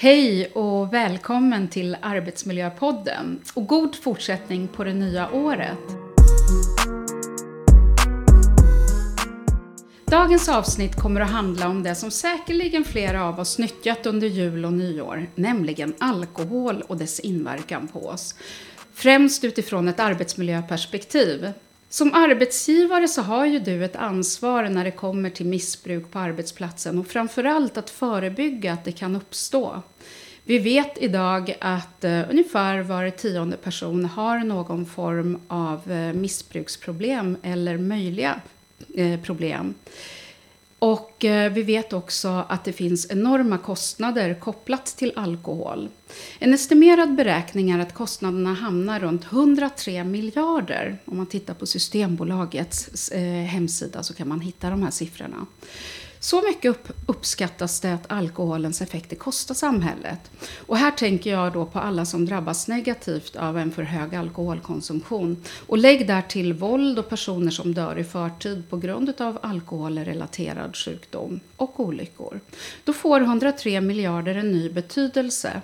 Hej 0.00 0.46
och 0.46 0.92
välkommen 0.92 1.68
till 1.68 1.96
Arbetsmiljöpodden 2.00 3.40
och 3.54 3.66
god 3.66 3.96
fortsättning 3.96 4.68
på 4.68 4.84
det 4.84 4.94
nya 4.94 5.30
året. 5.30 5.78
Dagens 10.04 10.48
avsnitt 10.48 10.96
kommer 10.96 11.20
att 11.20 11.30
handla 11.30 11.68
om 11.68 11.82
det 11.82 11.94
som 11.94 12.10
säkerligen 12.10 12.84
flera 12.84 13.24
av 13.24 13.40
oss 13.40 13.58
nyttjat 13.58 14.06
under 14.06 14.26
jul 14.26 14.64
och 14.64 14.72
nyår, 14.72 15.26
nämligen 15.34 15.94
alkohol 15.98 16.82
och 16.86 16.96
dess 16.96 17.20
inverkan 17.20 17.88
på 17.88 18.06
oss. 18.06 18.34
Främst 18.94 19.44
utifrån 19.44 19.88
ett 19.88 20.00
arbetsmiljöperspektiv. 20.00 21.52
Som 21.90 22.14
arbetsgivare 22.14 23.08
så 23.08 23.22
har 23.22 23.46
ju 23.46 23.58
du 23.58 23.84
ett 23.84 23.96
ansvar 23.96 24.68
när 24.68 24.84
det 24.84 24.90
kommer 24.90 25.30
till 25.30 25.46
missbruk 25.46 26.10
på 26.10 26.18
arbetsplatsen 26.18 26.98
och 26.98 27.06
framförallt 27.06 27.76
att 27.76 27.90
förebygga 27.90 28.72
att 28.72 28.84
det 28.84 28.92
kan 28.92 29.16
uppstå. 29.16 29.82
Vi 30.44 30.58
vet 30.58 30.98
idag 30.98 31.56
att 31.60 32.04
uh, 32.04 32.30
ungefär 32.30 32.80
var 32.80 33.10
tionde 33.10 33.56
person 33.56 34.04
har 34.04 34.38
någon 34.38 34.86
form 34.86 35.40
av 35.48 35.90
uh, 35.90 36.12
missbruksproblem 36.12 37.36
eller 37.42 37.78
möjliga 37.78 38.40
uh, 38.98 39.20
problem. 39.20 39.74
Och 40.78 41.24
eh, 41.24 41.52
vi 41.52 41.62
vet 41.62 41.92
också 41.92 42.44
att 42.48 42.64
det 42.64 42.72
finns 42.72 43.10
enorma 43.10 43.58
kostnader 43.58 44.34
kopplat 44.34 44.86
till 44.86 45.12
alkohol. 45.16 45.88
En 46.38 46.54
estimerad 46.54 47.14
beräkning 47.14 47.70
är 47.70 47.78
att 47.78 47.94
kostnaderna 47.94 48.54
hamnar 48.54 49.00
runt 49.00 49.24
103 49.24 50.04
miljarder. 50.04 50.98
Om 51.04 51.16
man 51.16 51.26
tittar 51.26 51.54
på 51.54 51.66
Systembolagets 51.66 53.08
eh, 53.08 53.44
hemsida 53.44 54.02
så 54.02 54.14
kan 54.14 54.28
man 54.28 54.40
hitta 54.40 54.70
de 54.70 54.82
här 54.82 54.90
siffrorna. 54.90 55.46
Så 56.20 56.42
mycket 56.42 56.70
upp, 56.70 56.88
uppskattas 57.06 57.80
det 57.80 57.94
att 57.94 58.12
alkoholens 58.12 58.82
effekter 58.82 59.16
kostar 59.16 59.54
samhället. 59.54 60.30
Och 60.66 60.76
här 60.76 60.90
tänker 60.90 61.30
jag 61.30 61.52
då 61.52 61.66
på 61.66 61.78
alla 61.78 62.04
som 62.04 62.26
drabbas 62.26 62.68
negativt 62.68 63.36
av 63.36 63.58
en 63.58 63.70
för 63.70 63.82
hög 63.82 64.14
alkoholkonsumtion. 64.14 65.44
Och 65.66 65.78
lägg 65.78 66.06
där 66.06 66.22
till 66.22 66.52
våld 66.52 66.98
och 66.98 67.08
personer 67.08 67.50
som 67.50 67.74
dör 67.74 67.98
i 67.98 68.04
förtid 68.04 68.62
på 68.70 68.76
grund 68.76 69.20
av 69.20 69.38
alkoholrelaterad 69.42 70.76
sjukdom 70.76 71.40
och 71.56 71.80
olyckor. 71.80 72.40
Då 72.84 72.92
får 72.92 73.20
103 73.20 73.80
miljarder 73.80 74.34
en 74.34 74.52
ny 74.52 74.70
betydelse. 74.70 75.62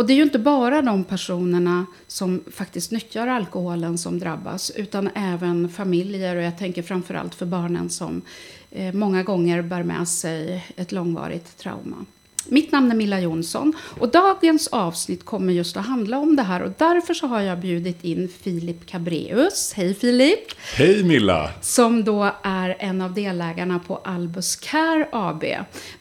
Och 0.00 0.06
det 0.06 0.12
är 0.12 0.16
ju 0.16 0.22
inte 0.22 0.38
bara 0.38 0.82
de 0.82 1.04
personerna 1.04 1.86
som 2.06 2.44
faktiskt 2.52 2.90
nyttjar 2.90 3.26
alkoholen 3.26 3.98
som 3.98 4.18
drabbas, 4.18 4.70
utan 4.70 5.10
även 5.14 5.68
familjer 5.68 6.36
och 6.36 6.42
jag 6.42 6.58
tänker 6.58 6.82
framförallt 6.82 7.34
för 7.34 7.46
barnen 7.46 7.90
som 7.90 8.16
eh, 8.16 8.59
Eh, 8.70 8.94
många 8.94 9.22
gånger 9.22 9.62
bär 9.62 9.82
med 9.82 10.08
sig 10.08 10.66
ett 10.76 10.92
långvarigt 10.92 11.58
trauma. 11.58 12.04
Mitt 12.48 12.72
namn 12.72 12.90
är 12.90 12.94
Milla 12.94 13.20
Jonsson 13.20 13.72
och 13.98 14.08
dagens 14.08 14.66
avsnitt 14.66 15.24
kommer 15.24 15.52
just 15.52 15.76
att 15.76 15.86
handla 15.86 16.18
om 16.18 16.36
det 16.36 16.42
här 16.42 16.62
och 16.62 16.72
därför 16.78 17.14
så 17.14 17.26
har 17.26 17.40
jag 17.40 17.58
bjudit 17.58 18.04
in 18.04 18.28
Filip 18.42 18.86
Cabreus. 18.86 19.72
Hej 19.76 19.94
Filip! 19.94 20.52
Hej 20.76 21.04
Milla! 21.04 21.50
Som 21.60 22.04
då 22.04 22.30
är 22.42 22.76
en 22.78 23.00
av 23.00 23.14
delägarna 23.14 23.78
på 23.78 23.96
Albus 23.96 24.56
Care 24.56 25.08
AB. 25.12 25.44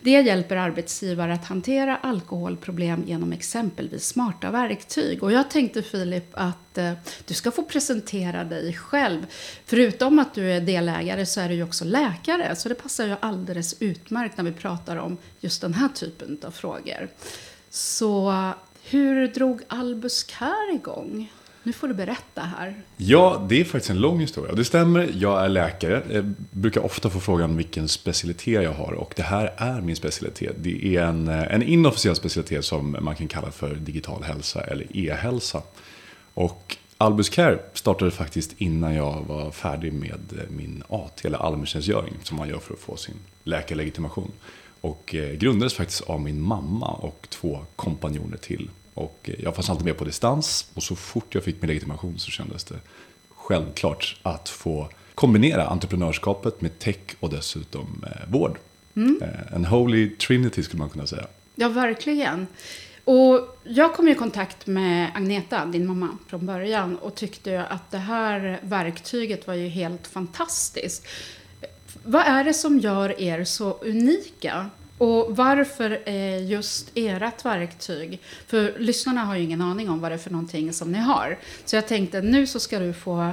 Det 0.02 0.12
hjälper 0.12 0.56
arbetsgivare 0.56 1.34
att 1.34 1.46
hantera 1.46 1.98
alkoholproblem 1.98 3.04
genom 3.08 3.32
exempelvis 3.32 4.06
smarta 4.06 4.52
verktyg. 4.52 5.24
Och 5.24 5.32
jag 5.32 5.50
tänkte 5.50 5.82
Filip 5.82 6.30
att 6.34 6.78
eh, 6.78 6.92
du 7.26 7.34
ska 7.34 7.52
få 7.52 7.64
presentera 7.64 8.44
dig 8.44 8.74
själv. 8.74 9.26
Förutom 9.66 10.20
att 10.20 10.34
du 10.34 10.52
är 10.52 10.62
delägare 10.62 11.26
så 11.26 11.42
är 11.42 11.50
du 11.50 11.56
ju 11.56 11.64
också 11.64 11.86
läkare 11.86 12.56
så 12.56 12.70
det 12.70 12.76
passar 12.76 13.06
ju 13.06 13.16
alldeles 13.20 13.76
utmärkt 13.80 14.38
när 14.38 14.44
vi 14.44 14.52
pratar 14.52 14.98
om 14.98 15.18
just 15.40 15.62
den 15.62 15.74
här 15.74 15.90
typen 15.90 16.29
av 16.44 16.52
frågor. 16.52 17.10
Så 17.70 18.34
hur 18.84 19.28
drog 19.28 19.62
Albus 19.68 20.24
Care 20.24 20.74
igång? 20.74 21.32
Nu 21.64 21.74
får 21.74 21.88
du 21.88 21.94
berätta 21.94 22.42
här. 22.42 22.82
Ja, 22.98 23.46
det 23.50 23.62
är 23.62 23.64
faktiskt 23.64 23.90
en 23.90 24.02
lång 24.02 24.20
historia. 24.20 24.56
Det 24.56 24.66
stämmer, 24.66 25.10
jag 25.14 25.46
är 25.46 25.50
läkare. 25.50 26.04
Jag 26.12 26.34
brukar 26.52 26.82
ofta 26.82 27.10
få 27.10 27.20
frågan 27.20 27.58
vilken 27.58 27.88
specialitet 27.88 28.64
jag 28.64 28.74
har 28.74 28.94
och 28.94 29.14
det 29.16 29.24
här 29.24 29.54
är 29.58 29.82
min 29.82 29.96
specialitet. 29.96 30.56
Det 30.58 30.96
är 30.96 31.04
en, 31.04 31.28
eh, 31.28 31.54
en 31.54 31.64
inofficiell 31.64 32.16
specialitet 32.16 32.66
som 32.66 32.98
man 33.02 33.16
kan 33.16 33.28
kalla 33.28 33.52
för 33.52 33.76
digital 33.76 34.24
hälsa 34.24 34.62
eller 34.62 34.98
e-hälsa. 34.98 35.62
Och 36.34 36.78
Albus 36.98 37.30
Care 37.30 37.60
startade 37.74 38.12
faktiskt 38.12 38.54
innan 38.58 38.96
jag 38.96 39.26
var 39.28 39.52
färdig 39.52 39.94
med 39.94 40.22
eh, 40.38 40.50
min 40.50 40.84
AT, 40.90 41.22
eller 41.24 41.38
allmäntjänstgöring, 41.38 42.14
som 42.24 42.38
man 42.38 42.50
gör 42.50 42.60
för 42.60 42.74
att 42.74 42.80
få 42.80 42.96
sin 42.98 43.18
läkarlegitimation. 43.44 44.32
Och 44.82 45.16
eh, 45.16 45.32
grundades 45.32 45.74
faktiskt 45.74 46.02
av 46.02 46.22
min 46.22 46.42
mamma 46.42 46.88
och 46.88 47.28
två 47.30 47.60
kompanjoner 47.76 48.38
till. 48.38 48.70
Och 48.94 49.30
eh, 49.34 49.44
jag 49.44 49.56
fanns 49.56 49.70
alltid 49.70 49.86
med 49.86 49.98
på 49.98 50.06
distans 50.06 50.72
och 50.74 50.84
så 50.84 50.96
fort 50.96 51.36
jag 51.36 51.44
fick 51.44 51.62
min 51.62 51.68
legitimation 51.68 52.20
så 52.20 52.32
kändes 52.32 52.64
det 52.64 52.80
självklart 53.30 54.20
att 54.22 54.50
få 54.50 54.90
kombinera 55.16 55.68
entreprenörskapet 55.68 56.62
med 56.62 56.80
tech 56.80 57.16
och 57.20 57.30
dessutom 57.30 58.06
eh, 58.08 58.32
vård. 58.32 58.58
Mm. 58.96 59.24
En 59.54 59.66
holy 59.66 60.10
trinity 60.16 60.64
skulle 60.64 60.80
man 60.80 60.90
kunna 60.90 61.08
säga. 61.08 61.28
Ja, 61.56 61.70
verkligen. 61.70 62.48
Och 63.04 63.58
jag 63.64 63.94
kom 63.94 64.08
i 64.08 64.16
kontakt 64.16 64.68
med 64.68 65.12
Agneta, 65.16 65.66
din 65.66 65.88
mamma, 65.88 66.18
från 66.28 66.46
början 66.46 66.96
och 66.98 67.16
tyckte 67.16 67.66
att 67.66 67.92
det 67.92 67.98
här 67.98 68.60
verktyget 68.62 69.48
var 69.48 69.54
ju 69.54 69.68
helt 69.68 70.08
fantastiskt. 70.08 71.08
Vad 72.04 72.22
är 72.26 72.44
det 72.44 72.54
som 72.54 72.80
gör 72.80 73.22
er 73.22 73.44
så 73.44 73.78
unika? 73.82 74.70
Och 74.98 75.38
varför 75.38 76.02
är 76.06 76.38
just 76.38 76.92
ert 76.96 77.46
verktyg? 77.46 78.20
För 78.48 78.80
lyssnarna 78.80 79.26
har 79.26 79.36
ju 79.36 79.44
ingen 79.44 79.62
aning 79.62 79.90
om 79.90 80.00
vad 80.02 80.12
det 80.12 80.16
är 80.16 80.20
för 80.20 80.32
någonting 80.32 80.74
som 80.74 80.92
ni 80.92 80.98
har. 80.98 81.38
Så 81.66 81.76
jag 81.76 81.88
tänkte 81.88 82.22
nu 82.22 82.48
så 82.48 82.60
ska 82.60 82.80
du 82.80 82.94
få 82.94 83.32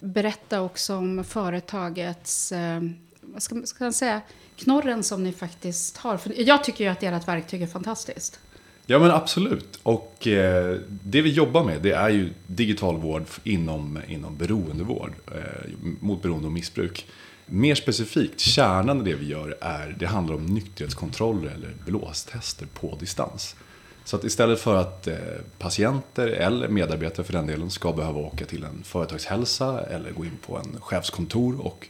berätta 0.00 0.60
också 0.60 0.96
om 0.96 1.24
företagets, 1.24 2.52
eh, 2.52 2.82
vad 3.20 3.42
ska, 3.42 3.62
ska 3.64 3.84
man 3.84 3.92
säga, 3.92 4.20
knorren 4.56 5.02
som 5.02 5.24
ni 5.24 5.32
faktiskt 5.32 5.96
har. 5.96 6.16
För 6.16 6.40
jag 6.40 6.64
tycker 6.64 6.84
ju 6.84 6.90
att 6.90 7.02
ert 7.02 7.28
verktyg 7.28 7.62
är 7.62 7.66
fantastiskt. 7.66 8.40
Ja 8.86 8.98
men 8.98 9.10
absolut. 9.10 9.78
Och 9.82 10.26
eh, 10.26 10.76
det 10.88 11.22
vi 11.22 11.30
jobbar 11.30 11.64
med 11.64 11.82
det 11.82 11.92
är 11.92 12.08
ju 12.08 12.30
digital 12.46 12.96
vård 12.96 13.24
inom, 13.44 13.98
inom 14.08 14.36
beroendevård 14.36 15.12
eh, 15.26 15.70
mot 16.00 16.22
beroende 16.22 16.46
och 16.46 16.52
missbruk. 16.52 17.06
Mer 17.50 17.74
specifikt, 17.74 18.40
kärnan 18.40 19.00
i 19.00 19.10
det 19.10 19.16
vi 19.16 19.26
gör 19.26 19.56
är, 19.60 19.96
det 19.98 20.06
handlar 20.06 20.34
om 20.34 20.46
nykterhetskontroller 20.46 21.50
eller 21.50 21.74
blåstester 21.86 22.66
på 22.66 22.96
distans. 23.00 23.56
Så 24.04 24.16
att 24.16 24.24
istället 24.24 24.60
för 24.60 24.76
att 24.76 25.06
eh, 25.06 25.16
patienter 25.58 26.26
eller 26.26 26.68
medarbetare 26.68 27.26
för 27.26 27.32
den 27.32 27.46
delen 27.46 27.70
ska 27.70 27.92
behöva 27.92 28.18
åka 28.18 28.44
till 28.44 28.64
en 28.64 28.82
företagshälsa 28.84 29.80
eller 29.80 30.10
gå 30.10 30.24
in 30.24 30.36
på 30.46 30.56
en 30.56 30.80
chefskontor 30.80 31.60
och 31.60 31.88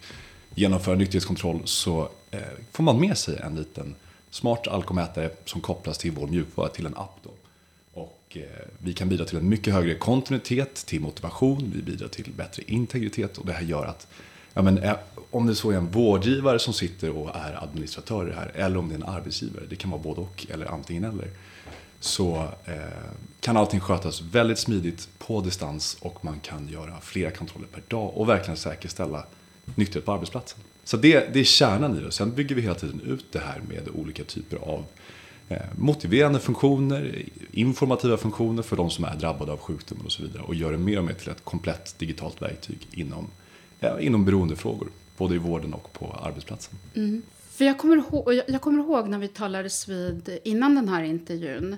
genomföra 0.54 0.94
nykterhetskontroll 0.94 1.60
så 1.64 2.08
eh, 2.30 2.40
får 2.72 2.84
man 2.84 3.00
med 3.00 3.18
sig 3.18 3.36
en 3.36 3.56
liten 3.56 3.94
smart 4.30 4.68
alkomätare 4.68 5.30
som 5.44 5.60
kopplas 5.60 5.98
till 5.98 6.12
vår 6.12 6.26
mjukvara, 6.26 6.68
till 6.68 6.86
en 6.86 6.96
app. 6.96 7.18
Då. 7.22 7.30
Och 8.00 8.36
eh, 8.36 8.42
vi 8.78 8.94
kan 8.94 9.08
bidra 9.08 9.24
till 9.24 9.38
en 9.38 9.48
mycket 9.48 9.74
högre 9.74 9.94
kontinuitet, 9.94 10.86
till 10.86 11.00
motivation, 11.00 11.72
vi 11.74 11.82
bidrar 11.82 12.08
till 12.08 12.32
bättre 12.36 12.62
integritet 12.66 13.38
och 13.38 13.46
det 13.46 13.52
här 13.52 13.62
gör 13.62 13.84
att 13.84 14.06
ja, 14.58 14.62
men, 14.62 14.78
eh, 14.78 14.96
om 15.30 15.46
det 15.46 15.54
så 15.54 15.70
är 15.70 15.76
en 15.76 15.90
vårdgivare 15.90 16.58
som 16.58 16.74
sitter 16.74 17.10
och 17.10 17.36
är 17.36 17.62
administratör 17.62 18.34
här, 18.36 18.52
eller 18.54 18.76
om 18.76 18.88
det 18.88 18.94
är 18.94 18.96
en 18.96 19.04
arbetsgivare, 19.04 19.64
det 19.70 19.76
kan 19.76 19.90
vara 19.90 20.02
både 20.02 20.20
och, 20.20 20.46
eller 20.50 20.66
antingen 20.66 21.04
eller, 21.04 21.28
så 22.00 22.48
eh, 22.64 22.74
kan 23.40 23.56
allting 23.56 23.80
skötas 23.80 24.20
väldigt 24.20 24.58
smidigt 24.58 25.08
på 25.18 25.40
distans 25.40 25.96
och 26.00 26.24
man 26.24 26.40
kan 26.40 26.68
göra 26.68 27.00
flera 27.02 27.30
kontroller 27.30 27.68
per 27.68 27.82
dag 27.88 28.16
och 28.16 28.28
verkligen 28.28 28.56
säkerställa 28.56 29.26
nykterhet 29.74 30.04
på 30.04 30.12
arbetsplatsen. 30.12 30.60
Så 30.84 30.96
det, 30.96 31.34
det 31.34 31.40
är 31.40 31.44
kärnan 31.44 31.96
i 31.98 32.00
det. 32.00 32.12
Sen 32.12 32.34
bygger 32.34 32.54
vi 32.54 32.62
hela 32.62 32.74
tiden 32.74 33.00
ut 33.00 33.26
det 33.32 33.38
här 33.38 33.60
med 33.68 33.88
olika 33.94 34.24
typer 34.24 34.56
av 34.56 34.84
eh, 35.48 35.58
motiverande 35.76 36.40
funktioner, 36.40 37.22
informativa 37.52 38.16
funktioner 38.16 38.62
för 38.62 38.76
de 38.76 38.90
som 38.90 39.04
är 39.04 39.16
drabbade 39.16 39.52
av 39.52 39.58
sjukdomen 39.58 40.06
och 40.06 40.12
så 40.12 40.22
vidare 40.22 40.42
och 40.42 40.54
gör 40.54 40.72
det 40.72 40.78
mer 40.78 40.98
och 40.98 41.04
mer 41.04 41.14
till 41.14 41.30
ett 41.30 41.44
komplett 41.44 41.98
digitalt 41.98 42.42
verktyg 42.42 42.88
inom, 42.92 43.30
inom 44.00 44.24
beroendefrågor 44.24 44.88
både 45.16 45.34
i 45.34 45.38
vården 45.38 45.74
och 45.74 45.92
på 45.92 46.12
arbetsplatsen. 46.22 46.78
Mm. 46.94 47.22
För 47.50 47.64
jag 47.64 47.78
kommer, 47.78 47.96
ihåg, 47.96 48.40
jag 48.46 48.60
kommer 48.60 48.84
ihåg 48.84 49.08
när 49.08 49.18
vi 49.18 49.28
talades 49.28 49.88
vid 49.88 50.38
innan 50.44 50.74
den 50.74 50.88
här 50.88 51.02
intervjun. 51.02 51.76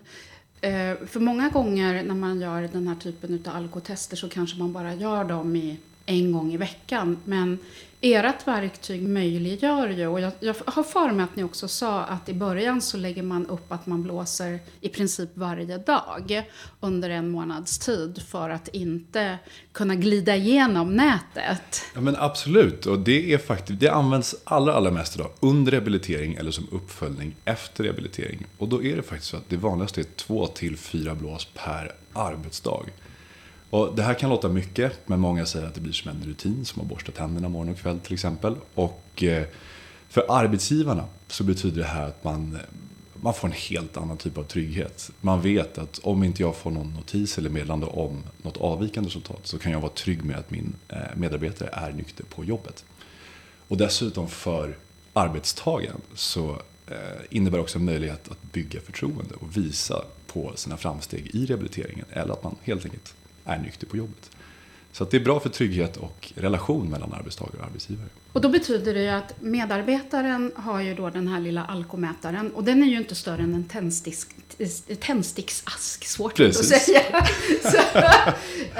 Eh, 0.60 0.96
för 1.06 1.20
många 1.20 1.48
gånger 1.48 2.02
när 2.02 2.14
man 2.14 2.40
gör 2.40 2.68
den 2.72 2.88
här 2.88 2.94
typen 2.94 3.42
av 3.46 3.56
alkotester 3.56 4.16
så 4.16 4.28
kanske 4.28 4.58
man 4.58 4.72
bara 4.72 4.94
gör 4.94 5.24
dem 5.24 5.56
i 5.56 5.76
en 6.06 6.32
gång 6.32 6.52
i 6.52 6.56
veckan. 6.56 7.18
Men 7.24 7.58
ert 8.00 8.46
verktyg 8.46 9.08
möjliggör 9.08 9.88
ju, 9.88 10.06
och 10.06 10.20
jag, 10.20 10.32
jag 10.40 10.54
har 10.66 10.82
för 10.82 11.10
mig 11.12 11.24
att 11.24 11.36
ni 11.36 11.44
också 11.44 11.68
sa 11.68 12.02
att 12.02 12.28
i 12.28 12.34
början 12.34 12.80
så 12.82 12.96
lägger 12.96 13.22
man 13.22 13.46
upp 13.46 13.72
att 13.72 13.86
man 13.86 14.02
blåser 14.02 14.58
i 14.80 14.88
princip 14.88 15.30
varje 15.34 15.78
dag 15.78 16.42
under 16.80 17.10
en 17.10 17.30
månads 17.30 17.78
tid 17.78 18.22
för 18.28 18.50
att 18.50 18.68
inte 18.68 19.38
kunna 19.72 19.94
glida 19.94 20.36
igenom 20.36 20.96
nätet. 20.96 21.82
Ja 21.94 22.00
men 22.00 22.16
absolut, 22.16 22.86
och 22.86 22.98
det 22.98 23.32
är 23.32 23.38
faktiskt, 23.38 23.80
det 23.80 23.88
används 23.88 24.34
allra, 24.44 24.74
allra 24.74 24.90
mest 24.90 25.16
idag 25.16 25.30
under 25.40 25.72
rehabilitering 25.72 26.34
eller 26.34 26.50
som 26.50 26.66
uppföljning 26.72 27.34
efter 27.44 27.84
rehabilitering. 27.84 28.46
Och 28.58 28.68
då 28.68 28.82
är 28.82 28.96
det 28.96 29.02
faktiskt 29.02 29.30
så 29.30 29.36
att 29.36 29.48
det 29.48 29.56
vanligaste 29.56 30.00
är 30.00 30.06
två 30.16 30.46
till 30.46 30.76
fyra 30.76 31.14
blås 31.14 31.48
per 31.54 31.92
arbetsdag. 32.12 32.84
Och 33.70 33.96
det 33.96 34.02
här 34.02 34.14
kan 34.14 34.30
låta 34.30 34.48
mycket, 34.48 34.92
men 35.06 35.20
många 35.20 35.46
säger 35.46 35.66
att 35.66 35.74
det 35.74 35.80
blir 35.80 35.92
som 35.92 36.10
en 36.10 36.22
rutin, 36.26 36.64
som 36.64 36.82
att 36.82 36.88
borsta 36.88 37.12
tänderna 37.12 37.48
morgon 37.48 37.72
och 37.72 37.78
kväll 37.78 38.00
till 38.00 38.14
exempel. 38.14 38.56
Och 38.74 39.22
eh, 39.22 39.44
för 40.08 40.26
arbetsgivarna 40.28 41.04
så 41.28 41.44
betyder 41.44 41.80
det 41.82 41.88
här 41.88 42.06
att 42.06 42.24
man, 42.24 42.58
man 43.14 43.34
får 43.34 43.48
en 43.48 43.54
helt 43.54 43.96
annan 43.96 44.16
typ 44.16 44.38
av 44.38 44.42
trygghet. 44.44 45.10
Man 45.20 45.42
vet 45.42 45.78
att 45.78 45.98
om 45.98 46.24
inte 46.24 46.42
jag 46.42 46.56
får 46.56 46.70
någon 46.70 46.94
notis 46.94 47.38
eller 47.38 47.50
meddelande 47.50 47.86
om 47.86 48.22
något 48.42 48.56
avvikande 48.56 49.08
resultat 49.08 49.40
så 49.42 49.58
kan 49.58 49.72
jag 49.72 49.80
vara 49.80 49.92
trygg 49.92 50.24
med 50.24 50.38
att 50.38 50.50
min 50.50 50.74
eh, 50.88 50.96
medarbetare 51.16 51.68
är 51.72 51.92
nykter 51.92 52.24
på 52.24 52.44
jobbet. 52.44 52.84
Och 53.68 53.76
dessutom 53.76 54.28
för 54.28 54.76
arbetstagaren 55.12 56.00
så 56.14 56.50
eh, 56.86 56.96
innebär 57.30 57.60
också 57.60 57.78
en 57.78 57.84
möjlighet 57.84 58.30
att 58.30 58.52
bygga 58.52 58.80
förtroende 58.80 59.34
och 59.34 59.56
visa 59.56 60.04
på 60.26 60.52
sina 60.54 60.76
framsteg 60.76 61.30
i 61.34 61.46
rehabiliteringen 61.46 62.06
eller 62.10 62.32
att 62.32 62.44
man 62.44 62.56
helt 62.62 62.84
enkelt 62.84 63.14
är 63.54 63.58
nykter 63.58 63.86
på 63.86 63.96
jobbet. 63.96 64.30
Så 64.92 65.04
det 65.04 65.16
är 65.16 65.20
bra 65.20 65.40
för 65.40 65.48
trygghet 65.48 65.96
och 65.96 66.32
relation 66.34 66.90
mellan 66.90 67.12
arbetstagare 67.12 67.56
och 67.58 67.66
arbetsgivare. 67.66 68.08
Och 68.32 68.40
då 68.40 68.48
betyder 68.48 68.94
det 68.94 69.02
ju 69.02 69.08
att 69.08 69.42
medarbetaren 69.42 70.52
har 70.56 70.80
ju 70.80 70.94
då 70.94 71.10
den 71.10 71.28
här 71.28 71.40
lilla 71.40 71.64
alkomätaren 71.64 72.50
och 72.50 72.64
den 72.64 72.82
är 72.82 72.86
ju 72.86 72.96
inte 72.96 73.14
större 73.14 73.42
än 73.42 73.54
en 73.54 73.64
tändsticksask, 75.00 76.04
svårt 76.04 76.36
Precis. 76.36 76.72
att 76.72 76.82
säga. 76.82 77.26
Så, 77.62 77.98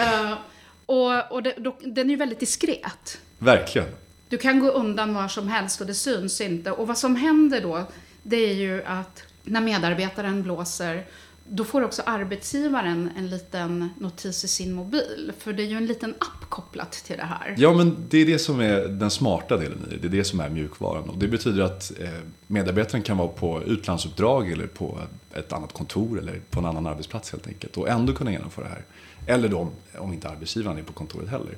uh, 0.01 0.39
och 0.87 1.33
och 1.33 1.43
det, 1.43 1.55
då, 1.59 1.77
den 1.81 2.07
är 2.07 2.11
ju 2.11 2.17
väldigt 2.17 2.41
diskret. 2.41 3.19
Verkligen. 3.39 3.89
Du 4.29 4.39
kan 4.39 4.61
gå 4.61 4.69
undan 4.69 5.15
var 5.15 5.29
som 5.29 5.49
helst 5.49 5.81
och 5.81 5.87
det 5.87 5.95
syns 5.95 6.41
inte. 6.41 6.73
Och 6.73 6.89
vad 6.89 6.99
som 6.99 7.17
händer 7.17 7.61
då, 7.61 7.85
det 8.23 8.37
är 8.37 8.55
ju 8.55 8.85
att 8.85 9.23
när 9.43 9.61
medarbetaren 9.61 10.43
blåser 10.43 11.07
då 11.53 11.65
får 11.65 11.85
också 11.85 12.03
arbetsgivaren 12.07 13.11
en 13.17 13.31
liten 13.31 13.89
notis 13.99 14.45
i 14.45 14.49
sin 14.49 14.73
mobil. 14.73 15.33
För 15.39 15.53
det 15.53 15.63
är 15.63 15.67
ju 15.67 15.77
en 15.77 15.87
liten 15.87 16.15
app 16.19 16.49
kopplat 16.49 16.93
till 16.93 17.17
det 17.17 17.25
här. 17.25 17.55
Ja, 17.59 17.73
men 17.73 17.97
det 18.09 18.19
är 18.19 18.27
det 18.27 18.39
som 18.39 18.61
är 18.61 18.89
den 18.89 19.11
smarta 19.11 19.57
delen 19.57 19.79
i 19.87 19.91
det. 19.91 19.97
Det 19.97 20.07
är 20.07 20.19
det 20.19 20.25
som 20.25 20.41
är 20.41 20.49
mjukvaran. 20.49 21.09
Och 21.09 21.19
det 21.19 21.29
betyder 21.29 21.63
att 21.63 21.93
eh, 22.01 22.09
medarbetaren 22.47 23.03
kan 23.03 23.17
vara 23.17 23.29
på 23.29 23.63
utlandsuppdrag 23.63 24.53
eller 24.53 24.67
på 24.67 24.99
ett 25.35 25.53
annat 25.53 25.73
kontor 25.73 26.19
eller 26.19 26.41
på 26.51 26.59
en 26.59 26.67
annan 26.67 26.87
arbetsplats 26.87 27.33
helt 27.33 27.47
enkelt. 27.47 27.77
Och 27.77 27.89
ändå 27.89 28.13
kunna 28.13 28.33
genomföra 28.33 28.65
det 28.65 28.71
här. 28.71 28.85
Eller 29.27 29.49
då 29.49 29.69
om 29.99 30.13
inte 30.13 30.29
arbetsgivaren 30.29 30.79
är 30.79 30.83
på 30.83 30.93
kontoret 30.93 31.29
heller. 31.29 31.55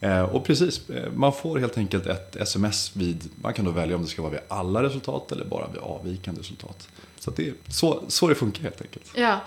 Eh, 0.00 0.22
och 0.22 0.44
precis, 0.44 0.90
eh, 0.90 1.12
man 1.12 1.32
får 1.32 1.58
helt 1.58 1.78
enkelt 1.78 2.06
ett 2.06 2.36
sms 2.36 2.96
vid, 2.96 3.30
man 3.42 3.54
kan 3.54 3.64
då 3.64 3.70
välja 3.70 3.96
om 3.96 4.02
det 4.02 4.08
ska 4.08 4.22
vara 4.22 4.32
vid 4.32 4.40
alla 4.48 4.82
resultat 4.82 5.32
eller 5.32 5.44
bara 5.44 5.68
vid 5.68 5.80
avvikande 5.80 6.40
resultat. 6.40 6.88
Så 7.18 7.30
det 7.30 7.48
är 7.48 7.54
så, 7.68 8.04
så 8.08 8.28
det 8.28 8.34
funkar 8.34 8.62
helt 8.62 8.82
enkelt. 8.82 9.12
Ja, 9.14 9.40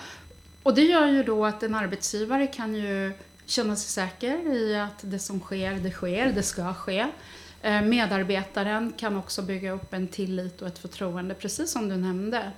och 0.63 0.75
det 0.75 0.81
gör 0.81 1.07
ju 1.07 1.23
då 1.23 1.45
att 1.45 1.63
en 1.63 1.75
arbetsgivare 1.75 2.47
kan 2.47 2.75
ju 2.75 3.13
känna 3.45 3.75
sig 3.75 3.89
säker 3.89 4.53
i 4.55 4.75
att 4.79 4.99
det 5.01 5.19
som 5.19 5.39
sker, 5.39 5.73
det 5.73 5.91
sker, 5.91 6.31
det 6.31 6.43
ska 6.43 6.73
ske. 6.73 7.07
Eh, 7.61 7.81
medarbetaren 7.81 8.93
kan 8.97 9.17
också 9.17 9.41
bygga 9.41 9.71
upp 9.71 9.93
en 9.93 10.07
tillit 10.07 10.61
och 10.61 10.67
ett 10.67 10.79
förtroende, 10.79 11.33
precis 11.33 11.71
som 11.71 11.89
du 11.89 11.97
nämnde. 11.97 12.51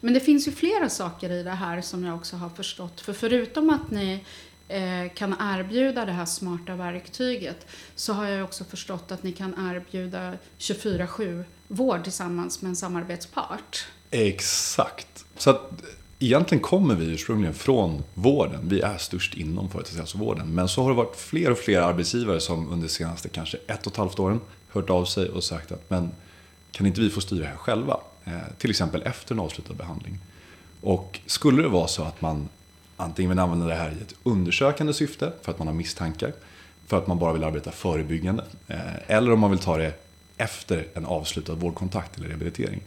Men 0.00 0.14
det 0.14 0.20
finns 0.20 0.48
ju 0.48 0.52
flera 0.52 0.88
saker 0.88 1.30
i 1.30 1.42
det 1.42 1.50
här 1.50 1.80
som 1.80 2.04
jag 2.04 2.16
också 2.16 2.36
har 2.36 2.48
förstått. 2.48 3.00
För 3.00 3.12
förutom 3.12 3.70
att 3.70 3.90
ni 3.90 4.24
Eh, 4.68 5.12
kan 5.14 5.34
erbjuda 5.40 6.04
det 6.04 6.12
här 6.12 6.24
smarta 6.24 6.76
verktyget 6.76 7.66
så 7.94 8.12
har 8.12 8.26
jag 8.26 8.44
också 8.44 8.64
förstått 8.64 9.12
att 9.12 9.22
ni 9.22 9.32
kan 9.32 9.72
erbjuda 9.74 10.32
24-7 10.58 11.44
vård 11.68 12.04
tillsammans 12.04 12.62
med 12.62 12.68
en 12.68 12.76
samarbetspart. 12.76 13.86
Exakt. 14.10 15.24
Så 15.36 15.50
att 15.50 15.72
eh, 15.72 15.88
egentligen 16.18 16.62
kommer 16.62 16.94
vi 16.94 17.04
ursprungligen 17.04 17.54
från 17.54 18.02
vården. 18.14 18.68
Vi 18.68 18.80
är 18.80 18.98
störst 18.98 19.34
inom 19.34 19.70
företagshälsovården. 19.70 20.40
Alltså 20.40 20.54
men 20.54 20.68
så 20.68 20.82
har 20.82 20.90
det 20.90 20.96
varit 20.96 21.16
fler 21.16 21.50
och 21.50 21.58
fler 21.58 21.80
arbetsgivare 21.80 22.40
som 22.40 22.68
under 22.68 22.86
de 22.86 22.92
senaste 22.92 23.28
kanske 23.28 23.58
ett 23.66 23.86
och 23.86 23.92
ett 23.92 23.98
halvt 23.98 24.18
åren 24.18 24.40
hört 24.68 24.90
av 24.90 25.04
sig 25.04 25.28
och 25.28 25.44
sagt 25.44 25.72
att 25.72 25.90
men 25.90 26.10
kan 26.72 26.86
inte 26.86 27.00
vi 27.00 27.10
få 27.10 27.20
styra 27.20 27.40
det 27.40 27.46
här 27.46 27.56
själva? 27.56 28.00
Eh, 28.24 28.32
till 28.58 28.70
exempel 28.70 29.02
efter 29.02 29.34
en 29.34 29.40
avslutad 29.40 29.74
behandling. 29.74 30.18
Och 30.80 31.20
skulle 31.26 31.62
det 31.62 31.68
vara 31.68 31.88
så 31.88 32.02
att 32.02 32.20
man 32.20 32.48
antingen 32.96 33.28
vill 33.28 33.38
använda 33.38 33.66
det 33.66 33.74
här 33.74 33.90
i 33.90 34.02
ett 34.02 34.14
undersökande 34.22 34.92
syfte 34.92 35.32
för 35.42 35.52
att 35.52 35.58
man 35.58 35.66
har 35.66 35.74
misstankar, 35.74 36.32
för 36.86 36.98
att 36.98 37.06
man 37.06 37.18
bara 37.18 37.32
vill 37.32 37.44
arbeta 37.44 37.70
förebyggande, 37.70 38.44
eh, 38.68 38.78
eller 39.06 39.32
om 39.32 39.40
man 39.40 39.50
vill 39.50 39.58
ta 39.58 39.76
det 39.76 39.92
efter 40.36 40.86
en 40.94 41.06
avslutad 41.06 41.54
vårdkontakt 41.54 42.18
eller 42.18 42.28
rehabilitering 42.28 42.80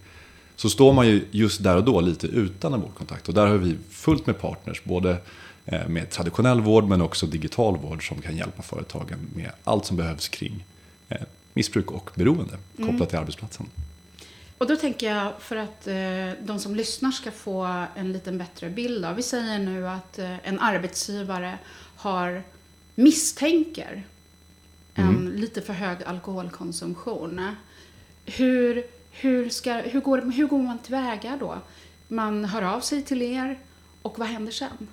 så 0.55 0.69
står 0.69 0.93
man 0.93 1.07
ju 1.07 1.25
just 1.31 1.63
där 1.63 1.77
och 1.77 1.83
då 1.83 2.01
lite 2.01 2.27
utan 2.27 2.73
en 2.73 2.81
vårdkontakt. 2.81 3.27
Och 3.27 3.33
där 3.33 3.47
har 3.47 3.57
vi 3.57 3.77
fullt 3.89 4.27
med 4.27 4.39
partners, 4.39 4.83
både 4.83 5.17
eh, 5.65 5.87
med 5.87 6.09
traditionell 6.09 6.61
vård 6.61 6.83
men 6.83 7.01
också 7.01 7.25
digital 7.25 7.77
vård 7.77 8.07
som 8.07 8.21
kan 8.21 8.37
hjälpa 8.37 8.61
företagen 8.61 9.19
med 9.35 9.51
allt 9.63 9.85
som 9.85 9.97
behövs 9.97 10.27
kring 10.27 10.65
eh, 11.09 11.17
missbruk 11.53 11.91
och 11.91 12.09
beroende 12.15 12.53
kopplat 12.75 12.89
mm. 12.95 13.07
till 13.07 13.17
arbetsplatsen. 13.17 13.65
Och 14.57 14.67
då 14.67 14.75
tänker 14.75 15.15
jag 15.15 15.41
för 15.41 15.55
att 15.55 15.87
eh, 15.87 16.45
de 16.45 16.59
som 16.59 16.75
lyssnar 16.75 17.11
ska 17.11 17.31
få 17.31 17.85
en 17.95 18.13
lite 18.13 18.31
bättre 18.31 18.69
bild 18.69 19.05
av. 19.05 19.15
Vi 19.15 19.23
säger 19.23 19.59
nu 19.59 19.87
att 19.87 20.19
en 20.19 20.59
arbetsgivare 20.59 21.57
har 21.95 22.43
misstänker 22.95 24.03
en 24.93 25.09
mm. 25.09 25.33
lite 25.33 25.61
för 25.61 25.73
hög 25.73 25.97
alkoholkonsumtion. 26.03 27.55
Hur 28.25 28.87
hur, 29.19 29.49
ska, 29.49 29.73
hur, 29.73 30.01
går, 30.01 30.31
hur 30.31 30.47
går 30.47 30.57
man 30.61 30.77
tillväga 30.77 31.37
då? 31.39 31.57
Man 32.07 32.45
hör 32.45 32.61
av 32.61 32.81
sig 32.81 33.01
till 33.01 33.21
er 33.21 33.59
och 34.01 34.19
vad 34.19 34.27
händer 34.27 34.51
sen? 34.51 34.87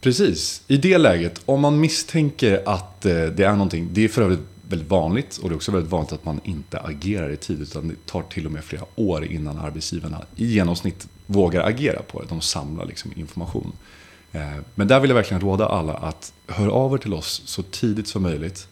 Precis. 0.00 0.62
I 0.68 0.76
det 0.76 0.98
läget, 0.98 1.42
om 1.44 1.60
man 1.60 1.80
misstänker 1.80 2.68
att 2.68 3.04
eh, 3.04 3.24
det 3.24 3.44
är 3.44 3.52
någonting, 3.52 3.88
det 3.92 4.04
är 4.04 4.08
för 4.08 4.22
övrigt 4.22 4.51
väldigt 4.72 4.90
vanligt 4.90 5.36
och 5.36 5.48
det 5.48 5.52
är 5.52 5.56
också 5.56 5.72
väldigt 5.72 5.90
vanligt 5.90 6.12
att 6.12 6.24
man 6.24 6.40
inte 6.44 6.80
agerar 6.80 7.30
i 7.30 7.36
tid 7.36 7.60
utan 7.60 7.88
det 7.88 8.06
tar 8.06 8.22
till 8.22 8.46
och 8.46 8.52
med 8.52 8.64
flera 8.64 8.84
år 8.94 9.24
innan 9.24 9.58
arbetsgivarna 9.58 10.24
i 10.36 10.46
genomsnitt 10.46 11.08
vågar 11.26 11.62
agera 11.68 12.02
på 12.02 12.22
det. 12.22 12.28
De 12.28 12.40
samlar 12.40 12.86
liksom 12.86 13.12
information. 13.16 13.72
Eh, 14.32 14.56
men 14.74 14.88
där 14.88 15.00
vill 15.00 15.10
jag 15.10 15.14
verkligen 15.14 15.40
råda 15.40 15.66
alla 15.66 15.94
att 15.94 16.32
höra 16.46 16.72
av 16.72 16.94
er 16.94 16.98
till 16.98 17.14
oss 17.14 17.42
så 17.44 17.62
tidigt 17.62 18.08
som 18.08 18.22
möjligt. 18.22 18.68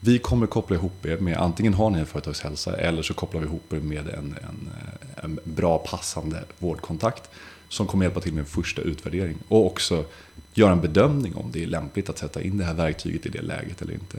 Vi 0.00 0.18
kommer 0.18 0.46
koppla 0.46 0.76
ihop 0.76 1.06
er 1.06 1.18
med, 1.18 1.36
antingen 1.36 1.74
har 1.74 1.90
ni 1.90 1.98
en 1.98 2.06
företagshälsa 2.06 2.76
eller 2.76 3.02
så 3.02 3.14
kopplar 3.14 3.40
vi 3.40 3.46
ihop 3.46 3.72
er 3.72 3.80
med 3.80 4.08
en, 4.08 4.36
en, 4.48 4.70
eh, 4.80 5.24
en 5.24 5.38
bra 5.44 5.78
passande 5.78 6.44
vårdkontakt 6.58 7.30
som 7.68 7.86
kommer 7.86 8.04
hjälpa 8.04 8.20
till 8.20 8.32
med 8.32 8.40
en 8.40 8.46
första 8.46 8.82
utvärdering 8.82 9.38
och 9.48 9.66
också 9.66 10.04
göra 10.54 10.72
en 10.72 10.80
bedömning 10.80 11.34
om 11.34 11.50
det 11.52 11.62
är 11.62 11.66
lämpligt 11.66 12.08
att 12.08 12.18
sätta 12.18 12.42
in 12.42 12.58
det 12.58 12.64
här 12.64 12.74
verktyget 12.74 13.26
i 13.26 13.28
det 13.28 13.42
läget 13.42 13.82
eller 13.82 13.94
inte. 13.94 14.18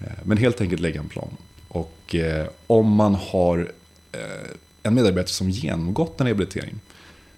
Eh, 0.00 0.06
men 0.24 0.38
helt 0.38 0.60
enkelt 0.60 0.80
lägga 0.80 1.00
en 1.00 1.08
plan. 1.08 1.36
Och 1.68 2.14
eh, 2.14 2.46
om 2.66 2.90
man 2.92 3.14
har 3.14 3.72
eh, 4.12 4.20
en 4.82 4.94
medarbetare 4.94 5.32
som 5.32 5.50
genomgått 5.50 6.20
en 6.20 6.26
rehabilitering 6.26 6.80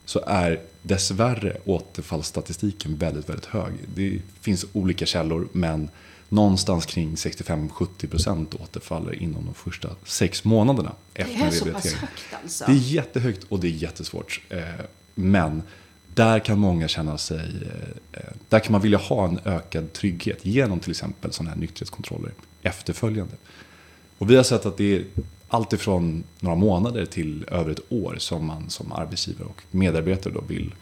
så 0.05 0.21
är 0.27 0.61
dessvärre 0.83 1.57
återfallsstatistiken 1.65 2.97
väldigt, 2.97 3.29
väldigt 3.29 3.47
hög. 3.47 3.73
Det 3.95 4.19
finns 4.41 4.67
olika 4.73 5.07
källor 5.07 5.49
men 5.53 5.89
någonstans 6.29 6.87
kring 6.87 7.15
65-70% 7.15 8.63
återfaller 8.63 9.23
inom 9.23 9.45
de 9.45 9.55
första 9.55 9.89
sex 10.05 10.45
månaderna 10.45 10.93
efter 11.15 11.39
Det 11.39 11.45
är 11.45 11.51
så 11.51 11.65
pass 11.65 11.95
högt 11.95 12.13
alltså? 12.43 12.65
Det 12.67 12.73
är 12.73 12.77
jättehögt 12.77 13.45
och 13.49 13.61
det 13.61 13.67
är 13.67 13.71
jättesvårt. 13.71 14.41
Men 15.15 15.63
där 16.15 16.39
kan 16.39 16.59
många 16.59 16.89
känna 16.89 17.19
sig, 17.19 17.51
eh, 18.13 18.21
där 18.49 18.61
kan 18.61 18.73
man 18.73 18.81
vilja 18.81 18.99
ha 18.99 19.29
en 19.29 19.41
ökad 19.45 19.93
trygghet 19.93 20.47
genom 20.47 20.81
till 20.81 20.91
exempel 20.91 21.33
sådana 21.33 21.51
här 21.51 21.59
nykterhetskontroller 21.59 22.33
efterföljande. 22.63 23.35
Och 24.19 24.31
vi 24.31 24.37
har 24.37 24.43
sett 24.43 24.67
att 24.67 24.77
det 24.77 24.97
är 24.97 25.05
allt 25.49 25.73
ifrån 25.73 26.25
några 26.41 26.57
månader 26.57 27.07
till 27.07 27.45
över 27.49 27.71
ett 27.71 27.93
år 27.93 28.17
som 28.19 28.47
man 28.47 28.71
som 28.71 28.93
arbetsgivare 28.93 29.45
och 29.45 29.63
medarbetare 29.71 30.33
då 30.33 30.41
vill 30.41 30.75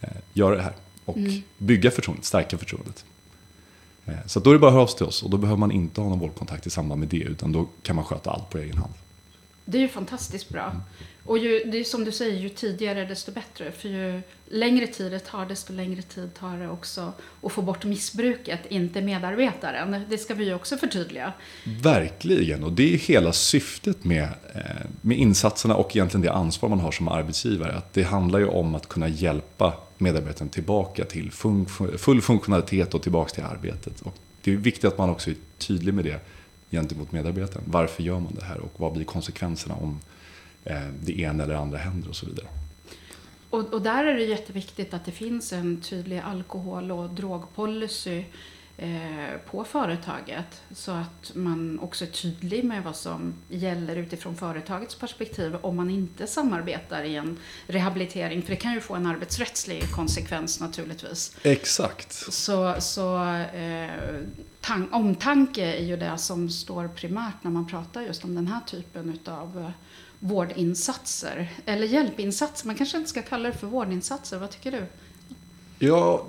eh, 0.00 0.08
göra 0.32 0.56
det 0.56 0.62
här. 0.62 0.74
Och 1.04 1.16
mm. 1.16 1.42
bygga 1.58 1.90
förtroendet, 1.90 2.24
stärka 2.24 2.58
förtroendet. 2.58 3.04
Eh, 4.04 4.14
så 4.26 4.40
då 4.40 4.50
är 4.50 4.54
det 4.54 4.60
bara 4.60 4.68
att 4.68 4.72
höra 4.72 4.82
av 4.82 4.86
sig 4.86 4.96
till 4.96 5.06
oss 5.06 5.22
och 5.22 5.30
då 5.30 5.36
behöver 5.36 5.58
man 5.58 5.72
inte 5.72 6.00
ha 6.00 6.08
någon 6.08 6.18
vårdkontakt 6.18 6.66
i 6.66 6.70
samband 6.70 6.98
med 7.00 7.08
det 7.08 7.22
utan 7.22 7.52
då 7.52 7.66
kan 7.82 7.96
man 7.96 8.04
sköta 8.04 8.30
allt 8.30 8.50
på 8.50 8.58
egen 8.58 8.78
hand. 8.78 8.92
Det 9.68 9.78
är 9.78 9.82
ju 9.82 9.88
fantastiskt 9.88 10.48
bra. 10.48 10.72
Och 11.24 11.38
ju, 11.38 11.64
det 11.64 11.78
är 11.78 11.84
som 11.84 12.04
du 12.04 12.12
säger, 12.12 12.40
ju 12.40 12.48
tidigare 12.48 13.04
desto 13.04 13.32
bättre. 13.32 13.72
För 13.72 13.88
ju 13.88 14.20
längre 14.48 14.86
tid 14.86 15.12
det 15.12 15.18
tar, 15.18 15.46
desto 15.46 15.72
längre 15.72 16.02
tid 16.02 16.34
tar 16.34 16.58
det 16.58 16.68
också 16.68 17.12
att 17.42 17.52
få 17.52 17.62
bort 17.62 17.84
missbruket, 17.84 18.60
inte 18.68 19.00
medarbetaren. 19.00 20.04
Det 20.08 20.18
ska 20.18 20.34
vi 20.34 20.44
ju 20.44 20.54
också 20.54 20.76
förtydliga. 20.76 21.32
Verkligen, 21.82 22.64
och 22.64 22.72
det 22.72 22.94
är 22.94 22.98
hela 22.98 23.32
syftet 23.32 24.04
med, 24.04 24.28
eh, 24.54 24.60
med 25.00 25.18
insatserna 25.18 25.76
och 25.76 25.96
egentligen 25.96 26.22
det 26.22 26.32
ansvar 26.32 26.68
man 26.68 26.80
har 26.80 26.92
som 26.92 27.08
arbetsgivare. 27.08 27.72
Att 27.72 27.92
det 27.92 28.02
handlar 28.02 28.38
ju 28.38 28.46
om 28.46 28.74
att 28.74 28.88
kunna 28.88 29.08
hjälpa 29.08 29.74
medarbetaren 29.98 30.48
tillbaka 30.48 31.04
till 31.04 31.30
fun 31.30 31.66
full 31.98 32.22
funktionalitet 32.22 32.94
och 32.94 33.02
tillbaka 33.02 33.34
till 33.34 33.44
arbetet. 33.44 34.00
Och 34.00 34.14
det 34.42 34.52
är 34.52 34.56
viktigt 34.56 34.84
att 34.84 34.98
man 34.98 35.10
också 35.10 35.30
är 35.30 35.36
tydlig 35.58 35.94
med 35.94 36.04
det 36.04 36.20
gentemot 36.70 37.12
medarbetaren. 37.12 37.64
Varför 37.66 38.02
gör 38.02 38.20
man 38.20 38.34
det 38.34 38.44
här 38.44 38.58
och 38.58 38.72
vad 38.76 38.92
blir 38.92 39.04
konsekvenserna 39.04 39.74
om 39.74 40.00
eh, 40.64 40.88
det 41.00 41.20
ena 41.20 41.44
eller 41.44 41.54
andra 41.54 41.78
händer 41.78 42.08
och 42.08 42.16
så 42.16 42.26
vidare. 42.26 42.46
Och, 43.50 43.74
och, 43.74 43.82
där 43.82 44.04
är 44.04 44.14
det 44.14 44.24
jätteviktigt 44.24 44.94
att 44.94 45.04
det 45.04 45.12
finns 45.12 45.52
en 45.52 45.80
tydlig 45.80 46.18
alkohol 46.18 46.92
och 46.92 47.10
drogpolicy 47.10 48.18
eh, 48.18 48.24
på 49.50 49.64
företaget. 49.64 50.62
Så 50.74 50.92
att 50.92 51.30
man 51.34 51.78
också 51.78 52.04
är 52.04 52.08
tydlig 52.08 52.64
med 52.64 52.82
vad 52.82 52.96
som 52.96 53.34
gäller 53.48 53.96
utifrån 53.96 54.36
företagets 54.36 54.94
perspektiv 54.94 55.56
om 55.60 55.76
man 55.76 55.90
inte 55.90 56.26
samarbetar 56.26 57.04
i 57.04 57.16
en 57.16 57.38
rehabilitering. 57.66 58.42
För 58.42 58.50
det 58.50 58.56
kan 58.56 58.74
ju 58.74 58.80
få 58.80 58.94
en 58.94 59.06
arbetsrättslig 59.06 59.90
konsekvens 59.92 60.60
naturligtvis. 60.60 61.36
Exakt. 61.42 62.12
Så, 62.12 62.74
så 62.78 63.24
eh, 63.34 63.90
omtanke 64.90 65.64
är 65.64 65.84
ju 65.84 65.96
det 65.96 66.18
som 66.18 66.50
står 66.50 66.88
primärt 66.88 67.44
när 67.44 67.50
man 67.50 67.66
pratar 67.66 68.02
just 68.02 68.24
om 68.24 68.34
den 68.34 68.46
här 68.46 68.60
typen 68.66 69.18
av 69.24 69.58
eh, 69.58 69.70
vårdinsatser. 70.18 71.52
Eller 71.66 71.86
hjälpinsatser, 71.86 72.66
man 72.66 72.76
kanske 72.76 72.96
inte 72.96 73.10
ska 73.10 73.22
kalla 73.22 73.48
det 73.48 73.54
för 73.54 73.66
vårdinsatser. 73.66 74.38
Vad 74.38 74.50
tycker 74.50 74.72
du? 74.72 74.86
Ja, 75.78 76.26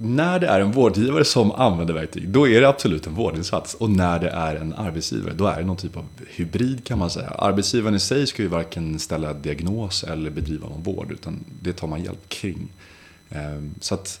när 0.00 0.40
det 0.40 0.46
är 0.46 0.60
en 0.60 0.72
vårdgivare 0.72 1.24
som 1.24 1.52
använder 1.52 1.94
verktyg, 1.94 2.28
då 2.28 2.48
är 2.48 2.60
det 2.60 2.68
absolut 2.68 3.06
en 3.06 3.14
vårdinsats. 3.14 3.74
Och 3.74 3.90
när 3.90 4.18
det 4.18 4.28
är 4.28 4.54
en 4.54 4.74
arbetsgivare, 4.74 5.34
då 5.34 5.46
är 5.46 5.60
det 5.60 5.66
någon 5.66 5.76
typ 5.76 5.96
av 5.96 6.04
hybrid 6.26 6.84
kan 6.84 6.98
man 6.98 7.10
säga. 7.10 7.28
Arbetsgivaren 7.28 7.94
i 7.94 8.00
sig 8.00 8.26
ska 8.26 8.42
ju 8.42 8.48
varken 8.48 8.98
ställa 8.98 9.32
diagnos 9.32 10.04
eller 10.04 10.30
bedriva 10.30 10.68
någon 10.68 10.82
vård, 10.82 11.12
utan 11.12 11.44
det 11.62 11.72
tar 11.72 11.88
man 11.88 12.02
hjälp 12.02 12.28
kring. 12.28 12.68
Ehm, 13.30 13.74
så 13.80 13.94
att 13.94 14.20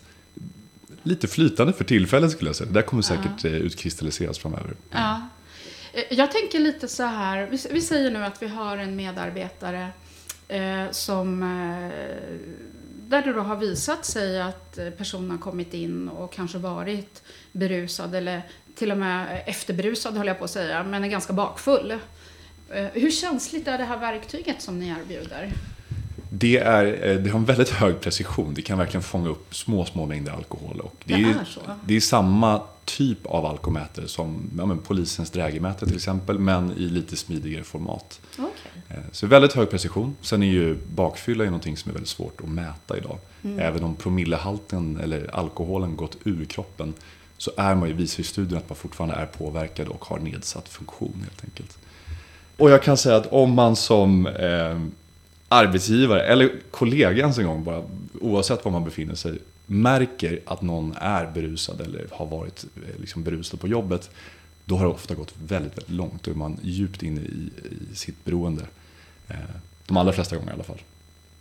lite 1.02 1.28
flytande 1.28 1.72
för 1.72 1.84
tillfället 1.84 2.30
skulle 2.30 2.48
jag 2.48 2.56
säga. 2.56 2.68
Det 2.68 2.74
där 2.74 2.82
kommer 2.82 3.02
säkert 3.02 3.44
ja. 3.44 3.50
Eh, 3.50 3.56
utkristalliseras 3.56 4.38
framöver. 4.38 4.74
Ja. 4.90 5.28
Eh, 5.92 6.18
jag 6.18 6.32
tänker 6.32 6.58
lite 6.58 6.88
så 6.88 7.02
här, 7.02 7.48
vi, 7.70 7.80
säger 7.80 8.10
nu 8.10 8.24
att 8.24 8.42
vi 8.42 8.48
har 8.48 8.76
en 8.76 8.96
medarbetare 8.96 9.88
eh, 10.48 10.90
som 10.90 11.42
där 13.08 13.22
det 13.22 13.32
då 13.32 13.40
har 13.40 13.56
visat 13.56 14.04
sig 14.04 14.40
att 14.40 14.78
eh, 14.78 14.90
personen 14.90 15.30
har 15.30 15.38
kommit 15.38 15.74
in 15.74 16.08
och 16.08 16.32
kanske 16.32 16.58
varit 16.58 17.22
berusad 17.52 18.14
eller 18.14 18.42
till 18.74 18.92
och 18.92 18.98
med 18.98 19.42
efterberusad 19.46 20.16
höll 20.16 20.26
jag 20.26 20.38
på 20.38 20.44
att 20.44 20.50
säga, 20.50 20.82
men 20.82 21.04
är 21.04 21.08
ganska 21.08 21.32
bakfull. 21.32 21.90
Eh, 22.70 22.86
hur 22.92 23.10
känsligt 23.10 23.68
är 23.68 23.78
det 23.78 23.84
här 23.84 23.98
verktyget 23.98 24.62
som 24.62 24.78
ni 24.78 24.88
erbjuder? 24.88 25.52
Det, 26.30 26.58
är, 26.58 26.84
det 27.18 27.30
har 27.30 27.38
en 27.38 27.44
väldigt 27.44 27.70
hög 27.70 28.00
precision. 28.00 28.54
Det 28.54 28.62
kan 28.62 28.78
verkligen 28.78 29.02
fånga 29.02 29.28
upp 29.28 29.54
små, 29.54 29.84
små 29.84 30.06
mängder 30.06 30.32
alkohol. 30.32 30.80
Och 30.80 30.94
det, 31.04 31.14
det 31.14 31.22
är, 31.22 31.28
är 31.28 31.44
så? 31.44 31.60
Det 31.84 31.96
är 31.96 32.00
samma 32.00 32.62
typ 32.84 33.26
av 33.26 33.46
alkomätare 33.46 34.08
som 34.08 34.50
ja, 34.58 34.66
men, 34.66 34.78
polisens 34.78 35.30
drägemätare 35.30 35.86
till 35.86 35.96
exempel, 35.96 36.38
men 36.38 36.72
i 36.72 36.80
lite 36.80 37.16
smidigare 37.16 37.64
format. 37.64 38.20
Okay. 38.32 38.96
Eh, 38.98 39.04
så 39.12 39.26
väldigt 39.26 39.52
hög 39.52 39.70
precision. 39.70 40.16
Sen 40.20 40.42
är 40.42 40.46
ju 40.46 40.78
bakfylla 40.94 41.44
är 41.44 41.46
någonting 41.46 41.76
som 41.76 41.90
är 41.90 41.92
väldigt 41.92 42.08
svårt 42.08 42.40
att 42.40 42.48
mäta 42.48 42.96
idag. 42.96 43.18
Mm. 43.42 43.58
Även 43.58 43.84
om 43.84 43.96
promillehalten 43.96 45.00
eller 45.00 45.34
alkoholen 45.34 45.96
gått 45.96 46.16
ur 46.24 46.44
kroppen 46.44 46.94
så 47.38 47.50
är 47.56 47.74
man 47.74 47.88
ju, 47.88 47.94
visar 47.94 48.18
ju 48.18 48.24
studien 48.24 48.58
att 48.58 48.68
man 48.68 48.76
fortfarande 48.76 49.16
är 49.16 49.26
påverkad 49.26 49.88
och 49.88 50.04
har 50.04 50.18
nedsatt 50.18 50.68
funktion 50.68 51.24
helt 51.24 51.44
enkelt. 51.44 51.78
Och 52.56 52.70
jag 52.70 52.82
kan 52.82 52.96
säga 52.96 53.16
att 53.16 53.26
om 53.26 53.54
man 53.54 53.76
som 53.76 54.26
eh, 54.26 54.78
arbetsgivare 55.48 56.22
eller 56.22 56.52
kollega 56.70 57.20
ens 57.20 57.38
en 57.38 57.46
gång, 57.46 57.64
bara, 57.64 57.84
oavsett 58.20 58.64
var 58.64 58.72
man 58.72 58.84
befinner 58.84 59.14
sig, 59.14 59.38
märker 59.66 60.40
att 60.46 60.62
någon 60.62 60.94
är 60.96 61.26
berusad 61.26 61.80
eller 61.80 62.06
har 62.10 62.26
varit 62.26 62.64
eh, 62.76 63.00
liksom 63.00 63.22
berusad 63.22 63.60
på 63.60 63.68
jobbet, 63.68 64.10
då 64.64 64.76
har 64.76 64.84
det 64.84 64.90
ofta 64.90 65.14
gått 65.14 65.34
väldigt, 65.42 65.78
väldigt 65.78 65.90
långt. 65.90 66.22
Då 66.22 66.30
är 66.30 66.34
man 66.34 66.58
djupt 66.62 67.02
inne 67.02 67.20
i, 67.20 67.50
i 67.92 67.96
sitt 67.96 68.24
beroende. 68.24 68.66
Eh, 69.28 69.36
de 69.86 69.96
allra 69.96 70.12
flesta 70.12 70.36
gånger 70.36 70.50
i 70.50 70.54
alla 70.54 70.64
fall. 70.64 70.82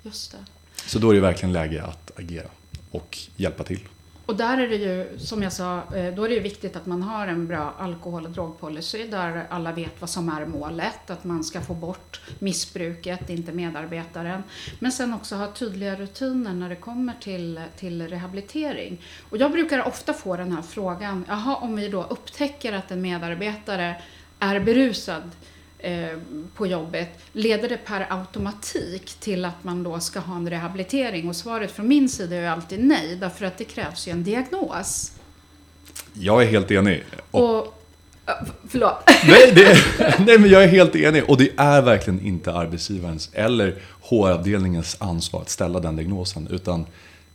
Just 0.03 0.31
det. 0.31 0.37
Så 0.85 0.99
då 0.99 1.09
är 1.09 1.15
det 1.15 1.21
verkligen 1.21 1.53
läge 1.53 1.83
att 1.83 2.11
agera 2.19 2.47
och 2.91 3.17
hjälpa 3.35 3.63
till. 3.63 3.79
Och 4.27 4.35
där 4.35 4.57
är 4.57 4.67
det 4.67 4.75
ju, 4.75 5.19
som 5.19 5.43
jag 5.43 5.53
sa, 5.53 5.77
eh, 5.77 6.13
då 6.13 6.23
är 6.23 6.29
det 6.29 6.35
ju 6.35 6.39
viktigt 6.39 6.75
att 6.75 6.85
man 6.85 7.03
har 7.03 7.27
en 7.27 7.47
bra 7.47 7.73
alkohol 7.77 8.25
och 8.25 8.31
drogpolicy 8.31 9.07
där 9.07 9.47
alla 9.49 9.71
vet 9.71 10.01
vad 10.01 10.09
som 10.09 10.29
är 10.29 10.45
målet, 10.45 11.09
att 11.09 11.23
man 11.23 11.43
ska 11.43 11.61
få 11.61 11.73
bort 11.73 12.21
missbruket, 12.39 13.29
inte 13.29 13.51
medarbetaren. 13.51 14.43
Men 14.79 14.91
sen 14.91 15.13
också 15.13 15.35
ha 15.35 15.51
tydliga 15.51 15.95
rutiner 15.95 16.53
när 16.53 16.69
det 16.69 16.75
kommer 16.75 17.13
till, 17.21 17.61
till 17.77 18.07
rehabilitering. 18.07 19.01
Och 19.29 19.37
jag 19.37 19.51
brukar 19.51 19.87
ofta 19.87 20.13
få 20.13 20.37
den 20.37 20.51
här 20.51 20.61
frågan, 20.61 21.25
jaha, 21.27 21.55
om 21.55 21.75
vi 21.75 21.87
då 21.87 22.03
upptäcker 22.03 22.73
att 22.73 22.91
en 22.91 23.01
medarbetare 23.01 24.01
är 24.39 24.59
berusad, 24.59 25.23
Eh, 25.23 25.56
på 26.55 26.67
jobbet, 26.67 27.09
leder 27.31 27.69
det 27.69 27.77
per 27.77 28.07
automatik 28.09 29.13
till 29.19 29.45
att 29.45 29.63
man 29.63 29.83
då 29.83 29.99
ska 29.99 30.19
ha 30.19 30.35
en 30.35 30.49
rehabilitering? 30.49 31.29
Och 31.29 31.35
svaret 31.35 31.71
från 31.71 31.87
min 31.87 32.09
sida 32.09 32.35
är 32.35 32.49
alltid 32.49 32.79
nej, 32.79 33.15
därför 33.15 33.45
att 33.45 33.57
det 33.57 33.63
krävs 33.63 34.07
ju 34.07 34.11
en 34.11 34.23
diagnos. 34.23 35.11
Jag 36.13 36.43
är 36.43 36.47
helt 36.47 36.71
enig. 36.71 37.03
Och, 37.31 37.57
och 37.57 37.73
Förlåt. 38.67 38.95
Nej, 39.27 39.51
det, 39.55 39.77
nej, 40.25 40.39
men 40.39 40.49
jag 40.49 40.63
är 40.63 40.67
helt 40.67 40.95
enig. 40.95 41.23
Och 41.29 41.37
det 41.37 41.51
är 41.57 41.81
verkligen 41.81 42.25
inte 42.25 42.53
arbetsgivarens 42.53 43.29
eller 43.33 43.75
HR-avdelningens 44.01 44.97
ansvar 44.99 45.41
att 45.41 45.49
ställa 45.49 45.79
den 45.79 45.95
diagnosen. 45.95 46.47
Utan 46.51 46.85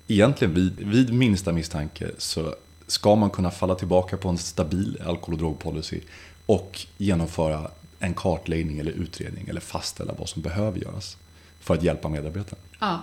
egentligen 0.09 0.55
vid, 0.55 0.79
vid 0.79 1.15
minsta 1.15 1.53
misstanke 1.53 2.11
så 2.19 2.55
ska 2.87 3.15
man 3.15 3.31
kunna 3.31 3.51
falla 3.51 3.75
tillbaka 3.75 4.17
på 4.17 4.29
en 4.29 4.39
stabil 4.39 4.99
alkohol 5.07 5.35
och 5.35 5.39
drogpolicy 5.39 6.01
och 6.47 6.81
genomföra 6.97 7.71
en 8.03 8.15
kartläggning 8.15 8.79
eller 8.79 8.93
utredning 8.93 9.49
eller 9.49 9.61
fastställa 9.61 10.15
vad 10.19 10.29
som 10.29 10.43
behöver 10.43 10.79
göras 10.79 11.17
för 11.61 11.75
att 11.75 11.83
hjälpa 11.83 12.09
medarbetaren. 12.09 12.63
Ja. 12.81 13.03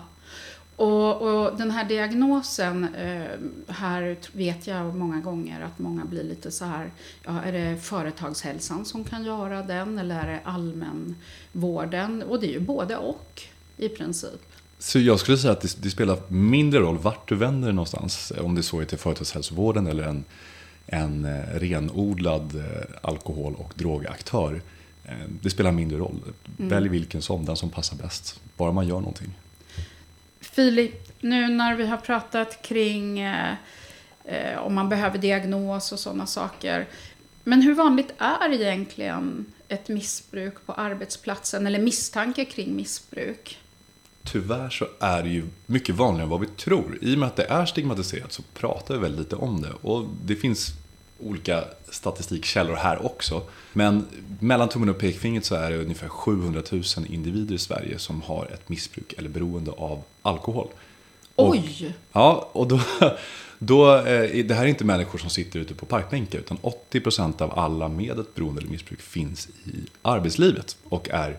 Och, 0.76 1.22
och, 1.22 1.58
den 1.58 1.72
här 1.72 1.86
diagnosen, 1.86 2.96
eh, 2.96 3.74
här 3.74 4.18
vet 4.34 4.68
jag 4.68 4.96
många 4.96 5.20
gånger 5.20 5.62
att 5.62 5.80
många 5.80 6.06
blir 6.06 6.24
lite 6.24 6.52
så 6.52 6.66
här, 6.66 6.92
ja, 7.24 7.42
är 7.42 7.52
det 7.52 7.78
företagshälsan 7.82 8.86
som 8.86 9.04
kan 9.04 9.26
göra 9.26 9.62
den 9.62 10.00
eller 10.00 10.20
är 10.20 10.28
det 10.28 10.40
allmänvården? 10.44 12.24
Och 12.24 12.40
det 12.40 12.48
är 12.48 12.52
ju 12.52 12.60
både 12.60 12.98
och 12.98 13.42
i 13.78 13.90
princip. 13.90 14.42
Så 14.80 15.00
jag 15.00 15.20
skulle 15.20 15.38
säga 15.38 15.54
att 15.54 15.62
det, 15.62 15.82
det 15.82 15.90
spelar 15.90 16.18
mindre 16.28 16.80
roll 16.80 16.98
vart 16.98 17.30
du 17.30 17.36
vänder 17.36 17.72
någonstans, 17.72 18.34
om 18.42 18.56
det 18.56 18.64
så 18.64 18.80
är 18.80 18.86
till 18.86 18.98
företagshälsovården 18.98 19.88
eller 19.88 20.04
en, 20.04 20.24
en 20.86 21.26
eh, 21.26 21.60
renodlad 21.60 22.56
eh, 22.56 22.96
alkohol 23.02 23.56
och 23.56 23.74
drogaktör. 23.76 24.62
Eh, 25.10 25.16
det 25.42 25.50
spelar 25.50 25.72
mindre 25.72 25.98
roll. 25.98 26.20
Mm. 26.60 26.70
Välj 26.70 26.90
vilken 26.90 27.22
som, 27.22 27.46
den 27.46 27.56
som 27.56 27.70
passar 27.70 27.98
bäst. 27.98 28.40
Bara 28.58 28.72
man 28.72 28.88
gör 28.88 29.00
någonting. 29.00 29.34
Filip, 30.40 31.22
nu 31.22 31.48
när 31.48 31.76
vi 31.76 31.88
har 31.88 31.98
pratat 31.98 32.62
kring 32.62 33.20
eh, 33.20 33.54
eh, 34.26 34.58
om 34.60 34.76
man 34.76 34.90
behöver 34.90 35.18
diagnos 35.18 35.92
och 35.92 36.00
sådana 36.00 36.26
saker. 36.26 36.88
Men 37.44 37.62
hur 37.62 37.74
vanligt 37.74 38.14
är 38.18 38.54
egentligen 38.54 39.46
ett 39.68 39.88
missbruk 39.88 40.66
på 40.66 40.74
arbetsplatsen 40.74 41.68
eller 41.68 41.80
misstanke 41.80 42.46
kring 42.46 42.76
missbruk? 42.76 43.58
Tyvärr 44.24 44.70
så 44.70 44.88
är 45.00 45.24
det 45.24 45.30
ju 45.30 45.46
mycket 45.66 45.96
vanligare 45.96 46.24
än 46.24 46.30
vad 46.30 46.40
vi 46.40 46.48
tror. 46.48 46.98
I 47.02 47.16
och 47.16 47.20
med 47.20 47.28
att 47.28 47.36
det 47.36 47.44
är 47.44 47.66
stigmatiserat 47.66 48.32
så 48.32 48.42
pratar 48.42 48.94
vi 48.94 49.00
väldigt 49.00 49.20
lite 49.20 49.36
om 49.36 49.62
det. 49.62 49.72
Och 49.82 50.06
det 50.26 50.36
finns 50.36 50.74
olika 51.20 51.64
statistikkällor 51.90 52.76
här 52.76 53.06
också. 53.06 53.42
Men 53.74 54.06
mellan 54.40 54.70
tummen 54.70 54.90
och 54.90 54.98
pekfingret 54.98 55.46
så 55.46 55.56
är 55.56 55.72
det 55.72 55.78
ungefär 55.78 56.08
700 56.08 56.62
000 56.72 56.84
individer 57.10 57.56
i 57.56 57.58
Sverige 57.58 58.00
som 58.00 58.22
har 58.22 58.46
ett 58.46 58.70
missbruk 58.70 59.14
eller 59.18 59.30
beroende 59.30 59.72
av 59.72 60.04
alkohol. 60.22 60.68
Oj! 61.36 61.60
Och, 61.60 61.94
ja, 62.12 62.50
och 62.52 62.68
då, 62.68 62.82
då, 63.60 63.96
eh, 63.96 64.46
det 64.46 64.54
här 64.54 64.64
är 64.64 64.68
inte 64.68 64.86
människor 64.86 65.20
som 65.20 65.30
sitter 65.30 65.60
ute 65.60 65.74
på 65.74 65.86
parkbänkar 65.86 66.40
utan 66.40 66.58
80% 66.58 67.42
av 67.42 67.60
alla 67.60 67.88
med 67.88 68.20
ett 68.20 68.36
beroende 68.36 68.62
eller 68.62 68.72
missbruk 68.72 69.02
finns 69.02 69.48
i 69.48 69.88
arbetslivet 70.02 70.78
och 70.84 71.10
är 71.10 71.38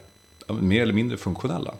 mer 0.49 0.83
eller 0.83 0.93
mindre 0.93 1.17
funktionella. 1.17 1.75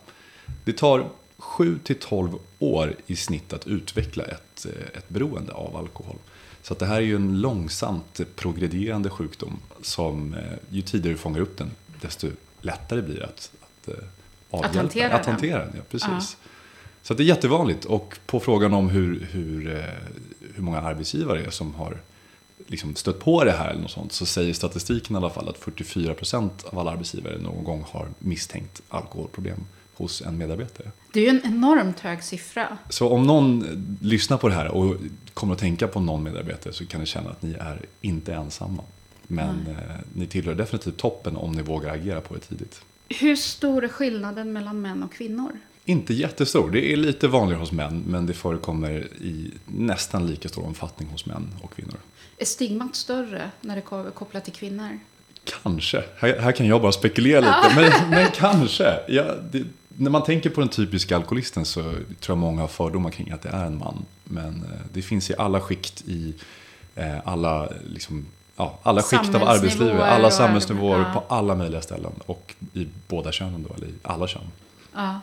Det 0.65 0.73
tar 0.73 1.07
7 1.39 1.79
12 2.01 2.39
år 2.59 2.97
i 3.07 3.17
snitt 3.17 3.53
att 3.53 3.67
utveckla 3.67 4.25
ett, 4.25 4.67
eh, 4.67 4.99
ett 4.99 5.09
beroende 5.09 5.53
av 5.53 5.77
alkohol. 5.77 6.17
Så 6.63 6.75
det 6.75 6.87
här 6.87 6.97
är 6.97 7.01
ju 7.01 7.17
en 7.17 7.41
långsamt 7.41 8.21
progredierande 8.37 9.11
sjukdom 9.11 9.61
som 9.83 10.35
eh, 10.35 10.41
ju 10.71 10.83
tidigare 10.83 11.15
du 11.15 11.19
fångar 11.19 11.41
upp 11.41 11.59
den, 11.59 11.71
desto 12.01 12.29
lättare 12.61 13.03
blir 13.03 13.23
att, 13.23 13.51
att, 13.61 13.89
eh, 13.89 13.95
avhjälpa, 14.51 14.69
att 14.69 14.77
hantera 14.77 15.15
att 15.15 15.27
hantera 15.27 15.59
den. 15.59 15.73
Ja, 15.77 15.83
precis. 15.91 16.09
Ja. 16.11 16.49
Så 17.03 17.15
det 17.15 17.23
är 17.23 17.25
jättevanligt. 17.25 17.85
Och 17.85 18.19
på 18.27 18.41
frågan 18.41 18.75
om 18.75 18.89
hur, 18.89 19.29
hur, 19.31 19.77
eh, 19.77 19.85
hur 20.55 20.63
många 20.63 20.81
arbetsgivare 20.81 21.39
det 21.39 21.47
är 21.47 21.51
som 21.51 21.75
har 21.75 22.01
liksom 22.67 22.95
stött 22.95 23.19
på 23.19 23.45
det 23.45 23.53
här 23.53 23.71
eller 23.71 23.83
något 23.83 23.91
sånt, 23.91 24.13
så 24.13 24.27
säger 24.27 24.55
statistiken 24.55 25.17
i 25.17 25.19
alla 25.19 25.31
fall 25.31 25.49
att 25.49 25.59
44% 25.59 26.51
av 26.65 26.79
alla 26.79 26.91
arbetsgivare 26.91 27.39
någon 27.39 27.65
gång 27.65 27.85
har 27.91 28.09
misstänkt 28.19 28.83
alkoholproblem 28.89 29.65
hos 30.01 30.23
en 30.23 30.39
medarbetare. 30.39 30.91
Det 31.13 31.21
är 31.21 31.25
ju 31.25 31.31
en 31.31 31.55
enormt 31.55 32.01
hög 32.01 32.23
siffra. 32.23 32.79
Så 32.89 33.09
om 33.09 33.23
någon 33.23 33.65
lyssnar 34.03 34.37
på 34.37 34.49
det 34.49 34.55
här 34.55 34.69
och 34.69 34.97
kommer 35.35 35.55
att 35.55 35.61
tänka 35.61 35.89
på 35.89 36.01
någon 36.01 36.23
medarbetare 36.23 36.73
så 36.73 36.87
kan 36.87 37.01
ni 37.01 37.07
känna 37.07 37.31
att 37.31 37.43
ni 37.43 37.53
är 37.53 37.81
inte 38.01 38.35
ensamma. 38.35 38.83
Men 39.27 39.49
mm. 39.49 39.77
ni 40.15 40.27
tillhör 40.27 40.55
definitivt 40.55 40.97
toppen 40.97 41.37
om 41.37 41.53
ni 41.53 41.63
vågar 41.63 41.95
agera 41.95 42.21
på 42.21 42.35
det 42.35 42.41
tidigt. 42.41 42.83
Hur 43.09 43.37
stor 43.37 43.85
är 43.85 43.89
skillnaden 43.89 44.53
mellan 44.53 44.81
män 44.81 45.03
och 45.03 45.13
kvinnor? 45.13 45.51
Inte 45.85 46.15
jättestor. 46.15 46.71
Det 46.71 46.93
är 46.93 46.97
lite 46.97 47.29
vanligare 47.29 47.61
hos 47.61 47.73
män, 47.73 48.05
men 48.07 48.27
det 48.27 48.35
förekommer 48.35 49.09
i 49.21 49.51
nästan 49.67 50.27
lika 50.27 50.49
stor 50.49 50.67
omfattning 50.67 51.09
hos 51.09 51.27
män 51.27 51.55
och 51.63 51.75
kvinnor. 51.75 51.97
Är 52.39 52.45
stigmat 52.45 52.97
större 52.97 53.51
när 53.61 53.75
det 53.77 53.81
är 53.81 54.11
kopplat 54.11 54.45
till 54.45 54.53
kvinnor? 54.53 54.99
Kanske. 55.63 56.05
Här, 56.19 56.39
här 56.39 56.53
kan 56.53 56.67
jag 56.67 56.83
bara 56.83 56.93
spekulera 56.93 57.41
lite, 57.41 57.75
men, 57.77 58.11
men 58.11 58.27
kanske. 58.35 59.01
Ja, 59.09 59.25
det, 59.53 59.65
när 60.01 60.11
man 60.11 60.23
tänker 60.23 60.51
på 60.51 60.61
den 60.61 60.69
typiska 60.69 61.17
alkoholisten 61.17 61.65
så 61.65 61.83
tror 61.83 62.05
jag 62.27 62.39
många 62.39 62.61
har 62.61 62.69
fördomar 62.69 63.11
kring 63.11 63.31
att 63.31 63.43
det 63.43 63.49
är 63.49 63.65
en 63.65 63.79
man. 63.79 64.05
Men 64.25 64.55
eh, 64.55 64.81
det 64.93 65.03
finns 65.03 65.31
i 65.31 65.35
alla 65.39 65.61
skikt 65.61 66.03
i 66.07 66.35
eh, 66.95 67.29
alla, 67.29 67.69
liksom, 67.87 68.27
ja, 68.57 68.79
alla 68.83 69.03
skikt 69.03 69.35
av 69.35 69.43
arbetslivet, 69.43 70.01
alla 70.01 70.31
samhällsnivåer, 70.31 70.99
ja. 70.99 71.13
på 71.15 71.35
alla 71.35 71.55
möjliga 71.55 71.81
ställen. 71.83 72.13
Och 72.27 72.55
i 72.73 72.89
båda 73.09 73.33
könen 73.33 73.67
då, 73.69 73.75
eller 73.75 73.87
i 73.87 73.95
alla 74.03 74.27
kön. 74.27 74.43
Ja. 74.95 75.21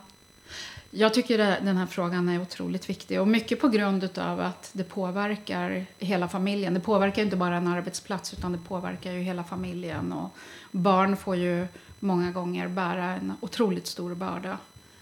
Jag 0.91 1.13
tycker 1.13 1.39
att 1.39 1.65
den 1.65 1.77
här 1.77 1.86
frågan 1.86 2.29
är 2.29 2.41
otroligt 2.41 2.89
viktig 2.89 3.22
och 3.22 3.27
mycket 3.27 3.62
på 3.62 3.67
grund 3.67 4.10
av 4.17 4.39
att 4.39 4.69
det 4.74 4.84
påverkar 4.84 5.86
hela 6.00 6.27
familjen. 6.27 6.74
Det 6.74 6.79
påverkar 6.79 7.22
inte 7.22 7.36
bara 7.36 7.57
en 7.57 7.67
arbetsplats 7.67 8.34
utan 8.34 8.51
det 8.51 8.60
påverkar 8.67 9.12
ju 9.12 9.22
hela 9.22 9.43
familjen 9.43 10.13
och 10.13 10.29
barn 10.72 11.17
får 11.17 11.36
ju 11.36 11.67
många 12.00 12.32
gånger 12.32 12.68
bära 12.68 13.06
en 13.06 13.34
otroligt 13.42 13.88
stor 13.88 14.16
börda. 14.16 14.58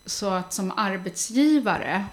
Så 0.05 0.29
att 0.29 0.53
som 0.53 0.71
arbetsgivare 0.77 2.05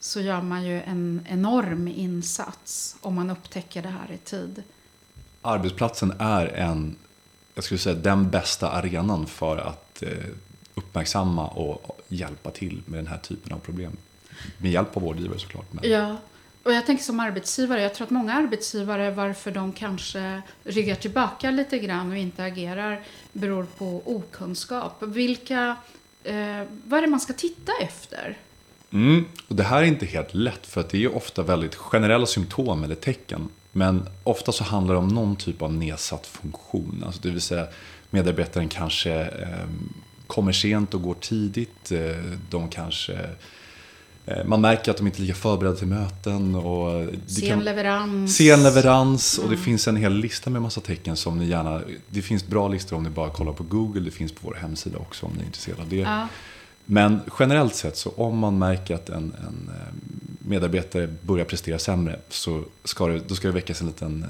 så 0.00 0.20
gör 0.20 0.42
man 0.42 0.64
ju 0.64 0.82
en 0.82 1.26
enorm 1.28 1.88
insats 1.88 2.96
om 3.00 3.14
man 3.14 3.30
upptäcker 3.30 3.82
det 3.82 3.88
här 3.88 4.12
i 4.12 4.18
tid. 4.18 4.62
Arbetsplatsen 5.42 6.12
är 6.18 6.46
en, 6.46 6.96
jag 7.54 7.64
skulle 7.64 7.78
säga 7.78 7.96
den 7.96 8.30
bästa 8.30 8.70
arenan 8.70 9.26
för 9.26 9.56
att 9.56 10.02
eh, 10.02 10.08
uppmärksamma 10.74 11.48
och 11.48 12.00
hjälpa 12.08 12.50
till 12.50 12.82
med 12.86 12.98
den 12.98 13.06
här 13.06 13.18
typen 13.18 13.52
av 13.52 13.58
problem. 13.58 13.96
Med 14.58 14.70
hjälp 14.70 14.96
av 14.96 15.02
vårdgivare 15.02 15.38
såklart. 15.38 15.72
Men... 15.72 15.90
Ja, 15.90 16.16
och 16.62 16.72
jag 16.72 16.86
tänker 16.86 17.04
som 17.04 17.20
arbetsgivare, 17.20 17.82
jag 17.82 17.94
tror 17.94 18.04
att 18.06 18.10
många 18.10 18.34
arbetsgivare 18.34 19.10
varför 19.10 19.50
de 19.50 19.72
kanske 19.72 20.42
ryggar 20.64 20.94
tillbaka 20.94 21.50
lite 21.50 21.78
grann 21.78 22.10
och 22.10 22.16
inte 22.16 22.44
agerar 22.44 23.00
beror 23.32 23.66
på 23.78 24.02
okunskap. 24.04 25.02
Vilka, 25.02 25.76
eh, 26.24 26.62
vad 26.84 26.98
är 26.98 27.00
det 27.00 27.06
man 27.06 27.20
ska 27.20 27.32
titta 27.32 27.72
efter? 27.80 28.38
Mm, 28.92 29.24
och 29.48 29.56
det 29.56 29.62
här 29.62 29.82
är 29.82 29.86
inte 29.86 30.06
helt 30.06 30.34
lätt 30.34 30.66
för 30.66 30.80
att 30.80 30.90
det 30.90 31.04
är 31.04 31.16
ofta 31.16 31.42
väldigt 31.42 31.74
generella 31.74 32.26
symptom 32.26 32.84
eller 32.84 32.94
tecken. 32.94 33.48
Men 33.72 34.08
ofta 34.24 34.52
så 34.52 34.64
handlar 34.64 34.94
det 34.94 34.98
om 34.98 35.08
någon 35.08 35.36
typ 35.36 35.62
av 35.62 35.72
nedsatt 35.72 36.26
funktion. 36.26 37.02
Alltså 37.06 37.20
det 37.22 37.30
vill 37.30 37.40
säga 37.40 37.66
medarbetaren 38.10 38.68
kanske 38.68 39.12
eh, 39.20 39.68
kommer 40.26 40.52
sent 40.52 40.94
och 40.94 41.02
går 41.02 41.14
tidigt. 41.14 41.92
Eh, 41.92 42.00
de 42.50 42.68
kanske 42.68 43.12
eh, 43.12 43.30
man 44.44 44.60
märker 44.60 44.90
att 44.90 44.96
de 44.96 45.06
inte 45.06 45.18
är 45.18 45.20
lika 45.20 45.34
förberedda 45.34 45.76
till 45.76 45.86
möten. 45.86 46.54
Och 46.54 47.06
sen 47.26 47.48
kan, 47.48 47.64
leverans. 47.64 48.36
Sen 48.36 48.62
leverans. 48.62 49.38
Och 49.38 49.44
det 49.44 49.54
mm. 49.54 49.64
finns 49.64 49.88
en 49.88 49.96
hel 49.96 50.14
lista 50.14 50.50
med 50.50 50.62
massa 50.62 50.80
tecken 50.80 51.16
som 51.16 51.38
ni 51.38 51.46
gärna... 51.46 51.80
Det 52.08 52.22
finns 52.22 52.46
bra 52.46 52.68
listor 52.68 52.96
om 52.96 53.02
ni 53.02 53.10
bara 53.10 53.30
kollar 53.30 53.52
på 53.52 53.64
Google. 53.64 54.00
Det 54.00 54.10
finns 54.10 54.32
på 54.32 54.38
vår 54.42 54.54
hemsida 54.54 54.98
också 54.98 55.26
om 55.26 55.32
ni 55.32 55.42
är 55.42 55.46
intresserade 55.46 55.82
av 55.82 55.88
det. 55.88 55.96
Ja. 55.96 56.28
Men 56.84 57.20
generellt 57.38 57.74
sett 57.74 57.96
så 57.96 58.10
om 58.10 58.38
man 58.38 58.58
märker 58.58 58.94
att 58.94 59.08
en, 59.08 59.16
en 59.16 59.70
eh, 59.74 59.94
medarbetare 60.38 61.14
börjar 61.22 61.44
prestera 61.44 61.78
sämre 61.78 62.18
så 62.28 62.64
ska 62.84 63.06
det, 63.06 63.20
då 63.28 63.34
ska 63.34 63.48
det 63.48 63.54
väckas 63.54 63.80
en 63.80 63.86
liten 63.86 64.26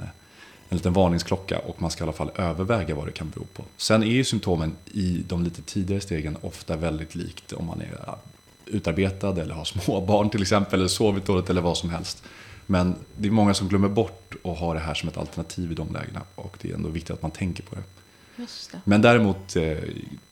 en 0.69 0.77
liten 0.77 0.93
varningsklocka 0.93 1.59
och 1.59 1.83
man 1.83 1.91
ska 1.91 2.05
i 2.05 2.07
alla 2.07 2.13
fall 2.13 2.31
överväga 2.37 2.95
vad 2.95 3.07
det 3.07 3.13
kan 3.13 3.31
bero 3.31 3.45
på. 3.45 3.65
Sen 3.77 4.03
är 4.03 4.07
ju 4.07 4.25
symptomen 4.25 4.77
i 4.93 5.25
de 5.29 5.45
lite 5.45 5.63
tidigare 5.63 6.01
stegen 6.01 6.37
ofta 6.41 6.77
väldigt 6.77 7.15
likt 7.15 7.53
om 7.53 7.67
man 7.67 7.81
är 7.81 8.15
utarbetad 8.73 9.41
eller 9.41 9.55
har 9.55 9.65
småbarn 9.85 10.31
till 10.31 10.43
exempel, 10.43 10.79
eller 10.81 10.89
sovit 10.89 11.27
dåligt 11.27 11.51
eller 11.51 11.61
vad 11.61 11.77
som 11.77 11.91
helst. 11.91 12.23
Men 12.67 12.95
det 13.17 13.29
är 13.29 13.33
många 13.33 13.55
som 13.55 13.69
glömmer 13.69 13.89
bort 13.89 14.35
att 14.45 14.59
ha 14.59 14.75
det 14.75 14.81
här 14.81 14.95
som 14.95 15.09
ett 15.09 15.17
alternativ 15.17 15.73
i 15.73 15.75
de 15.75 15.93
lägena 15.93 16.21
och 16.35 16.59
det 16.61 16.71
är 16.71 16.75
ändå 16.75 16.89
viktigt 16.89 17.11
att 17.11 17.23
man 17.23 17.31
tänker 17.31 17.63
på 17.63 17.75
det. 17.75 17.83
det. 18.37 18.81
Men 18.85 19.03
däremot, 19.03 19.57
eh, 19.57 19.79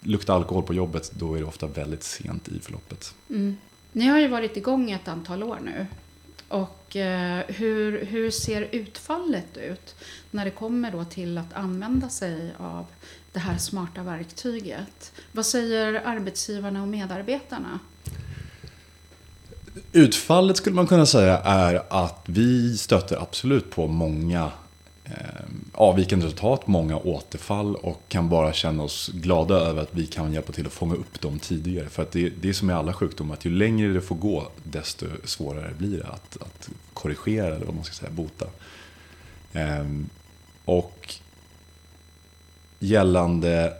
lukta 0.01 0.35
alkohol 0.35 0.63
på 0.63 0.75
jobbet, 0.75 1.13
då 1.15 1.35
är 1.35 1.39
det 1.39 1.45
ofta 1.45 1.67
väldigt 1.67 2.03
sent 2.03 2.49
i 2.49 2.61
förloppet. 2.61 3.15
Mm. 3.31 3.57
Ni 3.93 4.07
har 4.07 4.19
ju 4.19 4.29
varit 4.29 4.57
igång 4.57 4.91
ett 4.91 5.09
antal 5.09 5.43
år 5.43 5.59
nu. 5.65 5.87
Och 6.49 6.97
eh, 6.97 7.45
hur, 7.49 8.05
hur 8.05 8.31
ser 8.31 8.69
utfallet 8.73 9.57
ut 9.57 9.95
när 10.31 10.45
det 10.45 10.51
kommer 10.51 10.91
då 10.91 11.05
till 11.05 11.39
att 11.39 11.53
använda 11.53 12.09
sig 12.09 12.53
av 12.59 12.87
det 13.33 13.39
här 13.39 13.59
smarta 13.59 14.03
verktyget? 14.03 15.13
Vad 15.33 15.47
säger 15.47 16.03
arbetsgivarna 16.05 16.83
och 16.83 16.89
medarbetarna? 16.89 17.79
Utfallet 19.93 20.57
skulle 20.57 20.77
man 20.77 20.87
kunna 20.87 21.07
säga 21.07 21.39
är 21.39 21.83
att 21.89 22.23
vi 22.27 22.77
stöter 22.77 23.23
absolut 23.23 23.71
på 23.71 23.87
många 23.87 24.51
Eh, 25.11 25.45
avvikande 25.73 26.27
resultat, 26.27 26.67
många 26.67 26.97
återfall 26.97 27.77
och 27.77 28.03
kan 28.09 28.29
bara 28.29 28.53
känna 28.53 28.83
oss 28.83 29.11
glada 29.15 29.55
över 29.55 29.83
att 29.83 29.95
vi 29.95 30.07
kan 30.07 30.33
hjälpa 30.33 30.53
till 30.53 30.67
att 30.67 30.73
fånga 30.73 30.95
upp 30.95 31.21
dem 31.21 31.39
tidigare. 31.39 31.89
För 31.89 32.03
att 32.03 32.13
det, 32.13 32.29
det 32.29 32.49
är 32.49 32.53
som 32.53 32.67
med 32.67 32.77
alla 32.77 32.93
sjukdomar, 32.93 33.35
att 33.35 33.45
ju 33.45 33.51
längre 33.51 33.93
det 33.93 34.01
får 34.01 34.17
gå 34.17 34.49
desto 34.65 35.07
svårare 35.25 35.75
blir 35.79 35.99
det 35.99 36.07
att, 36.07 36.37
att 36.41 36.69
korrigera 36.95 37.47
eller 37.47 37.67
vad 37.67 37.75
man 37.75 37.85
ska 37.85 37.95
säga, 37.95 38.11
bota. 38.11 38.47
Ehm, 39.53 40.09
och 40.65 41.15
gällande 42.79 43.75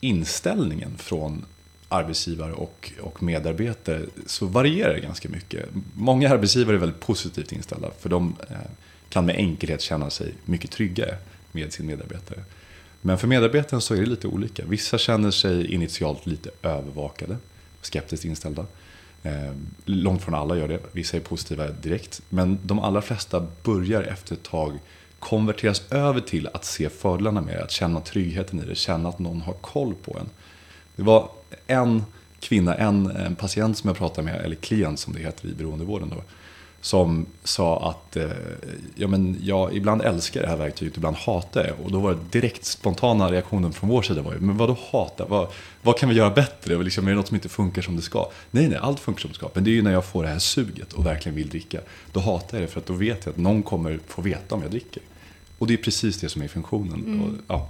inställningen 0.00 0.98
från 0.98 1.44
arbetsgivare 1.92 2.52
och, 2.52 2.92
och 3.00 3.22
medarbetare 3.22 4.02
så 4.26 4.46
varierar 4.46 4.94
det 4.94 5.00
ganska 5.00 5.28
mycket. 5.28 5.68
Många 5.94 6.30
arbetsgivare 6.30 6.76
är 6.76 6.80
väldigt 6.80 7.00
positivt 7.00 7.52
inställda 7.52 7.90
för 7.98 8.08
de 8.08 8.36
eh, 8.50 8.56
kan 9.08 9.26
med 9.26 9.36
enkelhet 9.36 9.80
känna 9.80 10.10
sig 10.10 10.34
mycket 10.44 10.70
tryggare 10.70 11.16
med 11.52 11.72
sin 11.72 11.86
medarbetare. 11.86 12.44
Men 13.00 13.18
för 13.18 13.26
medarbetaren 13.26 13.80
så 13.80 13.94
är 13.94 13.98
det 13.98 14.06
lite 14.06 14.26
olika. 14.26 14.64
Vissa 14.64 14.98
känner 14.98 15.30
sig 15.30 15.74
initialt 15.74 16.26
lite 16.26 16.50
övervakade, 16.62 17.36
skeptiskt 17.82 18.24
inställda. 18.24 18.66
Eh, 19.22 19.52
långt 19.84 20.22
från 20.22 20.34
alla 20.34 20.56
gör 20.56 20.68
det, 20.68 20.80
vissa 20.92 21.16
är 21.16 21.20
positiva 21.20 21.68
direkt. 21.68 22.22
Men 22.28 22.58
de 22.62 22.78
allra 22.78 23.02
flesta 23.02 23.46
börjar 23.62 24.02
efter 24.02 24.34
ett 24.34 24.42
tag 24.42 24.78
konverteras 25.18 25.92
över 25.92 26.20
till 26.20 26.48
att 26.52 26.64
se 26.64 26.88
fördelarna 26.88 27.40
med 27.40 27.56
det, 27.56 27.64
att 27.64 27.70
känna 27.70 28.00
tryggheten 28.00 28.60
i 28.60 28.64
det, 28.64 28.74
känna 28.74 29.08
att 29.08 29.18
någon 29.18 29.40
har 29.40 29.52
koll 29.52 29.94
på 29.94 30.18
en. 30.18 30.28
Det 30.96 31.02
var 31.02 31.30
en 31.66 32.04
kvinna, 32.40 32.74
en, 32.74 33.06
en 33.06 33.36
patient 33.36 33.78
som 33.78 33.88
jag 33.88 33.96
pratade 33.96 34.24
med, 34.24 34.40
eller 34.44 34.56
klient 34.56 34.98
som 34.98 35.12
det 35.12 35.20
heter 35.20 35.48
i 35.48 35.54
beroendevården 35.54 36.08
då, 36.08 36.22
som 36.80 37.26
sa 37.44 37.90
att 37.90 38.16
eh, 38.16 38.30
ja, 38.94 39.08
men 39.08 39.36
jag 39.42 39.76
ibland 39.76 40.02
älskar 40.02 40.40
det 40.42 40.48
här 40.48 40.56
verktyget, 40.56 40.96
ibland 40.96 41.16
hatar 41.16 41.62
det. 41.62 41.72
Och 41.84 41.92
då 41.92 42.00
var 42.00 42.10
det 42.10 42.40
direkt 42.40 42.64
spontana 42.64 43.32
reaktionen 43.32 43.72
från 43.72 43.90
vår 43.90 44.02
sida 44.02 44.22
var 44.22 44.32
ju, 44.32 44.40
men 44.40 44.56
vadå 44.56 44.76
hata? 44.90 45.26
Vad, 45.26 45.48
vad 45.82 45.98
kan 45.98 46.08
vi 46.08 46.14
göra 46.14 46.30
bättre? 46.30 46.76
Och 46.76 46.84
liksom, 46.84 47.06
är 47.06 47.10
det 47.10 47.16
något 47.16 47.28
som 47.28 47.34
inte 47.34 47.48
funkar 47.48 47.82
som 47.82 47.96
det 47.96 48.02
ska? 48.02 48.30
Nej, 48.50 48.68
nej, 48.68 48.78
allt 48.82 49.00
funkar 49.00 49.20
som 49.20 49.30
det 49.30 49.36
ska. 49.36 49.50
Men 49.54 49.64
det 49.64 49.70
är 49.70 49.72
ju 49.72 49.82
när 49.82 49.92
jag 49.92 50.04
får 50.04 50.22
det 50.22 50.28
här 50.28 50.38
suget 50.38 50.92
och 50.92 51.06
verkligen 51.06 51.36
vill 51.36 51.48
dricka. 51.48 51.80
Då 52.12 52.20
hatar 52.20 52.58
jag 52.58 52.68
det 52.68 52.72
för 52.72 52.80
att 52.80 52.86
då 52.86 52.92
vet 52.92 53.26
jag 53.26 53.32
att 53.32 53.38
någon 53.38 53.62
kommer 53.62 54.00
få 54.06 54.22
veta 54.22 54.54
om 54.54 54.62
jag 54.62 54.70
dricker. 54.70 55.02
Och 55.58 55.66
det 55.66 55.74
är 55.74 55.78
precis 55.78 56.20
det 56.20 56.28
som 56.28 56.42
är 56.42 56.48
funktionen. 56.48 57.04
Mm. 57.04 57.22
Och, 57.22 57.32
ja. 57.48 57.68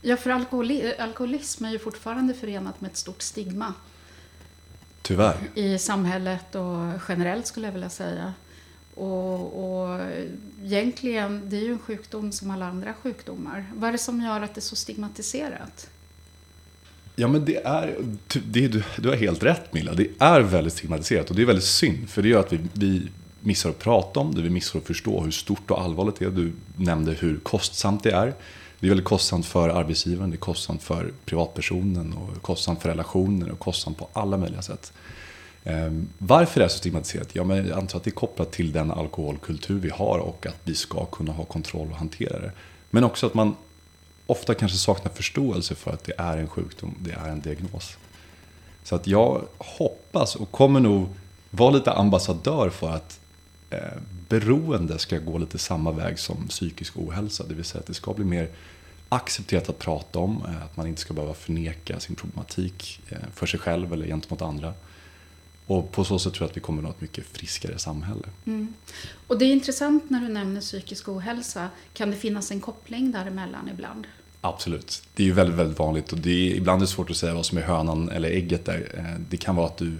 Ja, 0.00 0.16
för 0.16 0.30
alkoholi 0.30 0.94
alkoholism 0.98 1.64
är 1.64 1.70
ju 1.70 1.78
fortfarande 1.78 2.34
förenat 2.34 2.80
med 2.80 2.90
ett 2.90 2.96
stort 2.96 3.22
stigma. 3.22 3.74
Tyvärr. 5.02 5.36
I 5.54 5.78
samhället 5.78 6.54
och 6.54 7.00
generellt 7.08 7.46
skulle 7.46 7.66
jag 7.66 7.72
vilja 7.72 7.90
säga. 7.90 8.34
Och, 8.94 9.64
och 9.64 10.00
egentligen, 10.64 11.50
det 11.50 11.56
är 11.56 11.60
ju 11.60 11.72
en 11.72 11.78
sjukdom 11.78 12.32
som 12.32 12.50
alla 12.50 12.66
andra 12.66 12.94
sjukdomar. 12.94 13.64
Vad 13.74 13.88
är 13.88 13.92
det 13.92 13.98
som 13.98 14.20
gör 14.20 14.40
att 14.40 14.54
det 14.54 14.58
är 14.58 14.62
så 14.62 14.76
stigmatiserat? 14.76 15.90
Ja, 17.16 17.28
men 17.28 17.44
det 17.44 17.56
är, 17.56 17.96
det, 18.28 18.68
du, 18.68 18.82
du 18.98 19.08
har 19.08 19.16
helt 19.16 19.42
rätt 19.42 19.72
Milla. 19.72 19.94
Det 19.94 20.10
är 20.18 20.40
väldigt 20.40 20.72
stigmatiserat 20.72 21.30
och 21.30 21.36
det 21.36 21.42
är 21.42 21.46
väldigt 21.46 21.64
synd. 21.64 22.08
För 22.08 22.22
det 22.22 22.28
gör 22.28 22.40
att 22.40 22.52
vi, 22.52 22.58
vi 22.72 23.08
missar 23.40 23.70
att 23.70 23.78
prata 23.78 24.20
om 24.20 24.34
det, 24.34 24.42
vi 24.42 24.50
missar 24.50 24.78
att 24.78 24.86
förstå 24.86 25.20
hur 25.20 25.30
stort 25.30 25.70
och 25.70 25.80
allvarligt 25.80 26.18
det 26.18 26.24
är. 26.24 26.30
Du 26.30 26.52
nämnde 26.76 27.12
hur 27.12 27.38
kostsamt 27.38 28.02
det 28.02 28.10
är. 28.10 28.34
Det 28.80 28.86
är 28.86 28.88
väldigt 28.88 29.06
kostsamt 29.06 29.46
för 29.46 29.68
arbetsgivaren, 29.68 30.30
det 30.30 30.36
är 30.36 30.38
kostsamt 30.38 30.82
för 30.82 31.12
privatpersonen 31.24 32.12
och 32.12 32.42
kostsamt 32.42 32.82
för 32.82 32.88
relationer 32.88 33.50
och 33.50 33.58
kostsamt 33.58 33.98
på 33.98 34.08
alla 34.12 34.36
möjliga 34.36 34.62
sätt. 34.62 34.92
Ehm, 35.64 36.08
varför 36.18 36.60
det 36.60 36.64
är 36.64 36.68
så 36.68 36.78
stigmatiserat? 36.78 37.28
Ja, 37.32 37.44
men 37.44 37.68
jag 37.68 37.78
antar 37.78 37.98
att 37.98 38.04
det 38.04 38.10
är 38.10 38.12
kopplat 38.12 38.52
till 38.52 38.72
den 38.72 38.90
alkoholkultur 38.90 39.78
vi 39.78 39.90
har 39.90 40.18
och 40.18 40.46
att 40.46 40.60
vi 40.64 40.74
ska 40.74 41.04
kunna 41.04 41.32
ha 41.32 41.44
kontroll 41.44 41.88
och 41.90 41.96
hantera 41.96 42.38
det. 42.38 42.52
Men 42.90 43.04
också 43.04 43.26
att 43.26 43.34
man 43.34 43.56
ofta 44.26 44.54
kanske 44.54 44.78
saknar 44.78 45.12
förståelse 45.12 45.74
för 45.74 45.90
att 45.90 46.04
det 46.04 46.12
är 46.18 46.36
en 46.36 46.48
sjukdom, 46.48 46.94
det 46.98 47.12
är 47.12 47.28
en 47.28 47.40
diagnos. 47.40 47.96
Så 48.84 48.94
att 48.94 49.06
jag 49.06 49.42
hoppas 49.58 50.36
och 50.36 50.50
kommer 50.50 50.80
nog 50.80 51.08
vara 51.50 51.70
lite 51.70 51.92
ambassadör 51.92 52.70
för 52.70 52.90
att 52.90 53.20
eh, 53.70 53.78
beroende 54.28 54.98
ska 54.98 55.18
gå 55.18 55.38
lite 55.38 55.58
samma 55.58 55.92
väg 55.92 56.18
som 56.18 56.48
psykisk 56.48 56.96
ohälsa. 56.96 57.44
Det 57.48 57.54
vill 57.54 57.64
säga 57.64 57.80
att 57.80 57.86
det 57.86 57.94
ska 57.94 58.14
bli 58.14 58.24
mer 58.24 58.48
accepterat 59.08 59.68
att 59.68 59.78
prata 59.78 60.18
om, 60.18 60.44
eh, 60.48 60.64
att 60.64 60.76
man 60.76 60.86
inte 60.86 61.00
ska 61.00 61.14
behöva 61.14 61.34
förneka 61.34 62.00
sin 62.00 62.16
problematik 62.16 63.00
eh, 63.08 63.18
för 63.34 63.46
sig 63.46 63.60
själv 63.60 63.92
eller 63.92 64.06
gentemot 64.06 64.42
andra. 64.42 64.74
Och 65.66 65.92
på 65.92 66.04
så 66.04 66.18
sätt 66.18 66.34
tror 66.34 66.44
jag 66.44 66.50
att 66.50 66.56
vi 66.56 66.60
kommer 66.60 66.78
att 66.78 66.84
nå 66.84 66.90
ett 66.90 67.00
mycket 67.00 67.26
friskare 67.26 67.78
samhälle. 67.78 68.28
Mm. 68.44 68.74
Och 69.26 69.38
det 69.38 69.44
är 69.44 69.52
intressant 69.52 70.10
när 70.10 70.20
du 70.20 70.28
nämner 70.28 70.60
psykisk 70.60 71.08
ohälsa. 71.08 71.70
Kan 71.92 72.10
det 72.10 72.16
finnas 72.16 72.50
en 72.50 72.60
koppling 72.60 73.12
däremellan 73.12 73.68
ibland? 73.72 74.06
Absolut. 74.40 75.02
Det 75.14 75.22
är 75.22 75.26
ju 75.26 75.32
väldigt, 75.32 75.56
väldigt 75.56 75.78
vanligt 75.78 76.12
och 76.12 76.18
det 76.18 76.30
är, 76.30 76.54
ibland 76.54 76.82
är 76.82 76.86
det 76.86 76.92
svårt 76.92 77.10
att 77.10 77.16
säga 77.16 77.34
vad 77.34 77.46
som 77.46 77.58
är 77.58 77.62
hönan 77.62 78.08
eller 78.08 78.28
ägget 78.28 78.64
där. 78.64 79.16
Det 79.30 79.36
kan 79.36 79.56
vara 79.56 79.66
att 79.66 79.76
du 79.76 79.96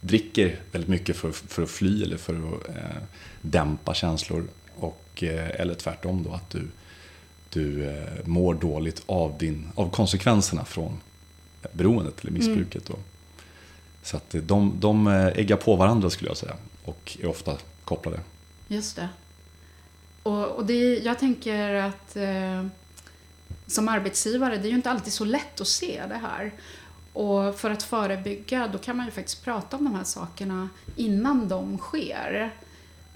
dricker 0.00 0.60
väldigt 0.72 0.90
mycket 0.90 1.16
för, 1.16 1.32
för 1.32 1.62
att 1.62 1.70
fly 1.70 2.02
eller 2.02 2.16
för 2.16 2.34
att 2.34 2.68
eh, 2.68 3.02
dämpa 3.40 3.94
känslor. 3.94 4.48
Och, 4.76 5.22
eh, 5.22 5.60
eller 5.60 5.74
tvärtom 5.74 6.22
då, 6.22 6.32
att 6.32 6.50
du, 6.50 6.68
du 7.48 7.88
eh, 7.88 8.26
mår 8.26 8.54
dåligt 8.54 9.02
av, 9.06 9.38
din, 9.38 9.68
av 9.74 9.90
konsekvenserna 9.90 10.64
från 10.64 11.00
beroendet 11.72 12.20
eller 12.20 12.32
missbruket. 12.32 12.88
Mm. 12.88 13.00
Så 14.02 14.16
att 14.16 14.34
eh, 14.34 14.42
de, 14.42 14.76
de 14.80 15.06
eh, 15.06 15.26
äggar 15.26 15.56
på 15.56 15.76
varandra 15.76 16.10
skulle 16.10 16.30
jag 16.30 16.36
säga 16.36 16.56
och 16.84 17.18
är 17.20 17.26
ofta 17.26 17.58
kopplade. 17.84 18.20
Just 18.68 18.96
det. 18.96 19.08
Och, 20.22 20.46
och 20.46 20.66
det, 20.66 20.98
jag 20.98 21.18
tänker 21.18 21.74
att 21.74 22.16
eh, 22.16 22.66
som 23.66 23.88
arbetsgivare, 23.88 24.56
det 24.56 24.68
är 24.68 24.70
ju 24.70 24.76
inte 24.76 24.90
alltid 24.90 25.12
så 25.12 25.24
lätt 25.24 25.60
att 25.60 25.68
se 25.68 26.02
det 26.08 26.20
här. 26.22 26.52
Och 27.12 27.54
för 27.54 27.70
att 27.70 27.82
förebygga, 27.82 28.68
då 28.72 28.78
kan 28.78 28.96
man 28.96 29.06
ju 29.06 29.12
faktiskt 29.12 29.44
prata 29.44 29.76
om 29.76 29.84
de 29.84 29.94
här 29.94 30.04
sakerna 30.04 30.68
innan 30.96 31.48
de 31.48 31.78
sker. 31.78 32.50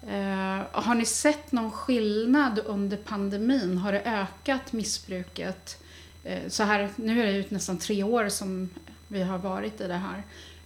Eh, 0.07 0.61
har 0.71 0.95
ni 0.95 1.05
sett 1.05 1.51
någon 1.51 1.71
skillnad 1.71 2.59
under 2.65 2.97
pandemin? 2.97 3.77
Har 3.77 3.91
det 3.91 4.01
ökat 4.01 4.73
missbruket? 4.73 5.77
Eh, 6.23 6.49
så 6.49 6.63
här, 6.63 6.89
nu 6.95 7.21
är 7.21 7.25
det 7.25 7.31
ju 7.31 7.43
nästan 7.49 7.77
tre 7.77 8.03
år 8.03 8.29
som 8.29 8.69
vi 9.07 9.23
har 9.23 9.37
varit 9.37 9.81
i 9.81 9.87
det 9.87 10.01
här. 10.01 10.23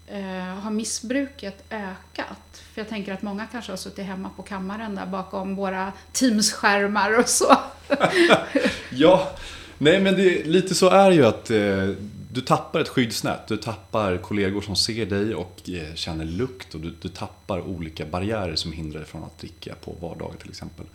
Eh, 0.07 0.55
har 0.59 0.71
missbruket 0.71 1.63
ökat? 1.69 2.61
För 2.73 2.81
jag 2.81 2.89
tänker 2.89 3.13
att 3.13 3.21
många 3.21 3.47
kanske 3.51 3.71
har 3.71 3.77
suttit 3.77 4.05
hemma 4.05 4.29
på 4.35 4.43
kammaren 4.43 4.95
där 4.95 5.05
bakom 5.05 5.55
våra 5.55 5.91
Teams-skärmar 6.13 7.19
och 7.19 7.29
så. 7.29 7.57
ja, 8.89 9.31
nej 9.77 9.99
men 9.99 10.15
det, 10.15 10.43
lite 10.45 10.75
så 10.75 10.89
är 10.89 11.11
ju 11.11 11.25
att 11.25 11.51
eh, 11.51 11.89
du 12.39 12.45
tappar 12.45 12.79
ett 12.79 12.87
skyddsnät. 12.87 13.47
Du 13.47 13.57
tappar 13.57 14.17
kollegor 14.17 14.61
som 14.61 14.75
ser 14.75 15.05
dig 15.05 15.35
och 15.35 15.69
eh, 15.69 15.95
känner 15.95 16.25
lukt. 16.25 16.75
Och 16.75 16.81
du, 16.81 16.95
du 17.01 17.09
tappar 17.09 17.61
olika 17.61 18.05
barriärer 18.05 18.55
som 18.55 18.71
hindrar 18.71 18.99
dig 18.99 19.09
från 19.09 19.23
att 19.23 19.39
dricka 19.39 19.75
på 19.75 19.95
vardagen 20.01 20.37
till 20.37 20.49
exempel. 20.49 20.85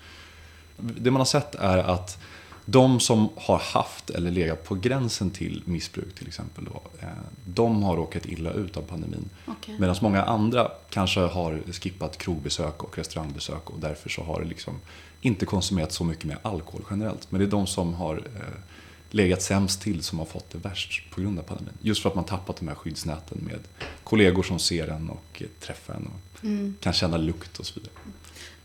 Det 0.76 1.11
man 1.11 1.20
har 1.20 1.24
sett 1.26 1.54
är 1.54 1.78
att 1.78 2.18
de 2.64 3.00
som 3.00 3.28
har 3.37 3.59
haft 3.59 4.11
eller 4.11 4.30
legat 4.30 4.64
på 4.64 4.74
gränsen 4.74 5.30
till 5.30 5.62
missbruk 5.64 6.14
till 6.14 6.26
exempel, 6.26 6.64
då, 6.64 6.83
eh, 7.00 7.09
de 7.46 7.83
har 7.83 7.96
råkat 7.96 8.26
illa 8.26 8.50
ut 8.50 8.76
av 8.76 8.83
pandemin. 8.83 9.30
Okay. 9.46 9.78
Medan 9.78 9.96
många 10.00 10.22
andra 10.22 10.70
kanske 10.90 11.20
har 11.20 11.61
skippat 11.72 12.18
krogbesök 12.18 12.85
och 12.85 12.98
restaurangbesök 12.98 13.70
och 13.70 13.80
därför 13.80 14.11
så 14.11 14.22
har 14.22 14.40
det 14.40 14.48
liksom 14.48 14.74
inte 15.20 15.46
konsumerat 15.46 15.92
så 15.92 16.04
mycket 16.04 16.24
mer 16.24 16.38
alkohol 16.42 16.83
generellt. 16.90 17.30
Men 17.30 17.38
det 17.38 17.46
är 17.46 17.50
de 17.50 17.66
som 17.66 17.94
har 17.94 18.16
eh, 18.16 18.73
legat 19.14 19.42
sämst 19.42 19.83
till 19.83 20.03
som 20.03 20.18
har 20.18 20.27
fått 20.27 20.50
det 20.50 20.59
värst 20.59 21.11
på 21.11 21.20
grund 21.20 21.38
av 21.38 21.42
pandemin. 21.42 21.74
Just 21.81 22.03
för 22.03 22.09
att 22.09 22.14
man 22.14 22.24
tappat 22.24 22.57
de 22.57 22.68
här 22.68 22.74
skyddsnäten 22.74 23.38
med 23.38 23.61
kollegor 24.05 24.42
som 24.42 24.59
ser 24.59 24.88
en 24.88 25.11
och 25.11 25.42
träffar 25.61 25.94
en 25.94 26.07
och 26.07 26.44
mm. 26.44 26.74
kan 26.81 26.92
känna 26.92 27.16
lukt 27.16 27.59
och 27.59 27.66
så 27.66 27.81
vidare. 27.81 27.92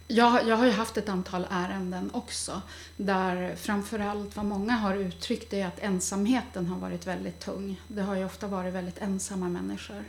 Jag, 0.08 0.48
jag 0.48 0.58
har 0.58 0.66
ju 0.66 0.72
haft 0.72 0.98
ett 0.98 1.10
antal 1.10 1.48
ärenden 1.50 2.10
också 2.14 2.62
där 2.98 3.56
framförallt 3.56 4.36
vad 4.36 4.46
många 4.46 4.74
har 4.74 4.96
uttryckt 4.96 5.54
är 5.54 5.66
att 5.66 5.80
ensamheten 5.80 6.66
har 6.68 6.80
varit 6.80 7.08
väldigt 7.08 7.40
tung. 7.40 7.82
Det 7.88 8.02
har 8.02 8.16
ju 8.16 8.26
ofta 8.26 8.48
varit 8.48 8.74
väldigt 8.74 8.98
ensamma 8.98 9.50
människor 9.50 10.04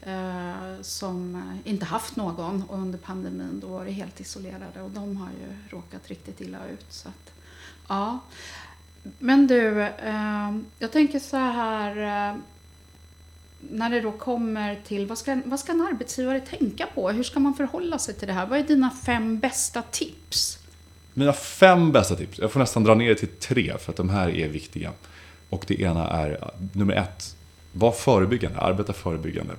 eh, 0.00 0.80
som 0.82 1.42
inte 1.64 1.84
haft 1.84 2.16
någon 2.16 2.62
och 2.62 2.78
under 2.78 2.98
pandemin 2.98 3.60
då 3.60 3.66
var 3.66 3.84
det 3.84 3.90
helt 3.90 4.20
isolerade 4.20 4.82
och 4.82 4.90
de 4.90 5.16
har 5.16 5.28
ju 5.28 5.76
råkat 5.76 6.08
riktigt 6.08 6.40
illa 6.40 6.68
ut. 6.68 6.86
Så 6.88 7.08
att, 7.08 7.32
ja. 7.88 8.18
Men 9.18 9.46
du, 9.46 9.82
eh, 9.82 10.56
jag 10.78 10.92
tänker 10.92 11.18
så 11.18 11.36
här. 11.36 12.30
Eh, 12.30 12.36
när 13.70 13.90
det 13.90 14.00
då 14.00 14.12
kommer 14.12 14.78
till 14.86 15.06
vad 15.06 15.18
ska, 15.18 15.40
vad 15.44 15.60
ska 15.60 15.72
en 15.72 15.80
arbetsgivare 15.80 16.40
tänka 16.40 16.86
på? 16.94 17.10
Hur 17.10 17.22
ska 17.22 17.40
man 17.40 17.54
förhålla 17.54 17.98
sig 17.98 18.14
till 18.14 18.28
det 18.28 18.34
här? 18.34 18.46
Vad 18.46 18.58
är 18.58 18.62
dina 18.62 18.90
fem 18.90 19.38
bästa 19.38 19.82
tips? 19.82 20.58
Mina 21.14 21.32
fem 21.32 21.92
bästa 21.92 22.16
tips? 22.16 22.38
Jag 22.38 22.52
får 22.52 22.60
nästan 22.60 22.84
dra 22.84 22.94
ner 22.94 23.08
det 23.08 23.14
till 23.14 23.28
tre 23.28 23.78
för 23.78 23.92
att 23.92 23.96
de 23.96 24.08
här 24.08 24.28
är 24.28 24.48
viktiga. 24.48 24.92
Och 25.50 25.64
det 25.68 25.80
ena 25.80 26.10
är 26.10 26.30
eh, 26.30 26.48
nummer 26.72 26.94
ett, 26.94 27.36
var 27.72 27.92
förebyggande, 27.92 28.60
arbeta 28.60 28.92
förebyggande. 28.92 29.54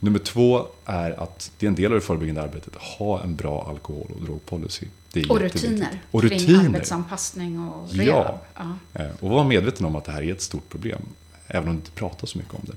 Nummer 0.00 0.18
två 0.18 0.66
är 0.84 1.22
att 1.22 1.52
det 1.58 1.66
är 1.66 1.68
en 1.68 1.74
del 1.74 1.92
av 1.92 1.94
det 1.94 2.00
förebyggande 2.00 2.42
arbetet, 2.42 2.74
ha 2.76 3.22
en 3.22 3.36
bra 3.36 3.66
alkohol 3.68 4.06
och 4.14 4.22
drogpolicy. 4.22 4.86
och 5.28 5.40
rutiner. 5.40 6.02
Och 6.10 6.22
rutiner. 6.22 6.44
Kring 6.44 6.56
arbetsanpassning 6.56 7.68
och 7.68 7.92
rehab. 7.92 8.38
Ja. 8.56 8.76
ja. 8.92 9.00
Eh, 9.04 9.10
och 9.20 9.30
vara 9.30 9.44
medveten 9.44 9.86
om 9.86 9.96
att 9.96 10.04
det 10.04 10.12
här 10.12 10.22
är 10.22 10.32
ett 10.32 10.40
stort 10.40 10.68
problem. 10.68 11.02
Även 11.46 11.68
om 11.68 11.74
du 11.74 11.80
inte 11.80 11.90
pratar 11.90 12.26
så 12.26 12.38
mycket 12.38 12.54
om 12.54 12.60
det. 12.66 12.76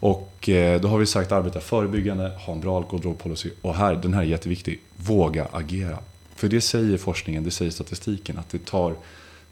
Och 0.00 0.48
eh, 0.48 0.80
då 0.80 0.88
har 0.88 0.98
vi 0.98 1.06
sagt 1.06 1.32
arbeta 1.32 1.60
förebyggande, 1.60 2.28
ha 2.28 2.52
en 2.52 2.60
bra 2.60 2.76
alkohol 2.76 2.96
och 2.96 3.00
drogpolicy. 3.00 3.50
Och 3.62 3.74
här, 3.74 3.94
den 3.94 4.14
här 4.14 4.20
är 4.20 4.26
jätteviktig, 4.26 4.80
våga 4.96 5.48
agera. 5.52 5.98
För 6.34 6.48
det 6.48 6.60
säger 6.60 6.98
forskningen, 6.98 7.44
det 7.44 7.50
säger 7.50 7.70
statistiken, 7.70 8.38
att 8.38 8.48
det 8.48 8.64
tar, 8.64 8.94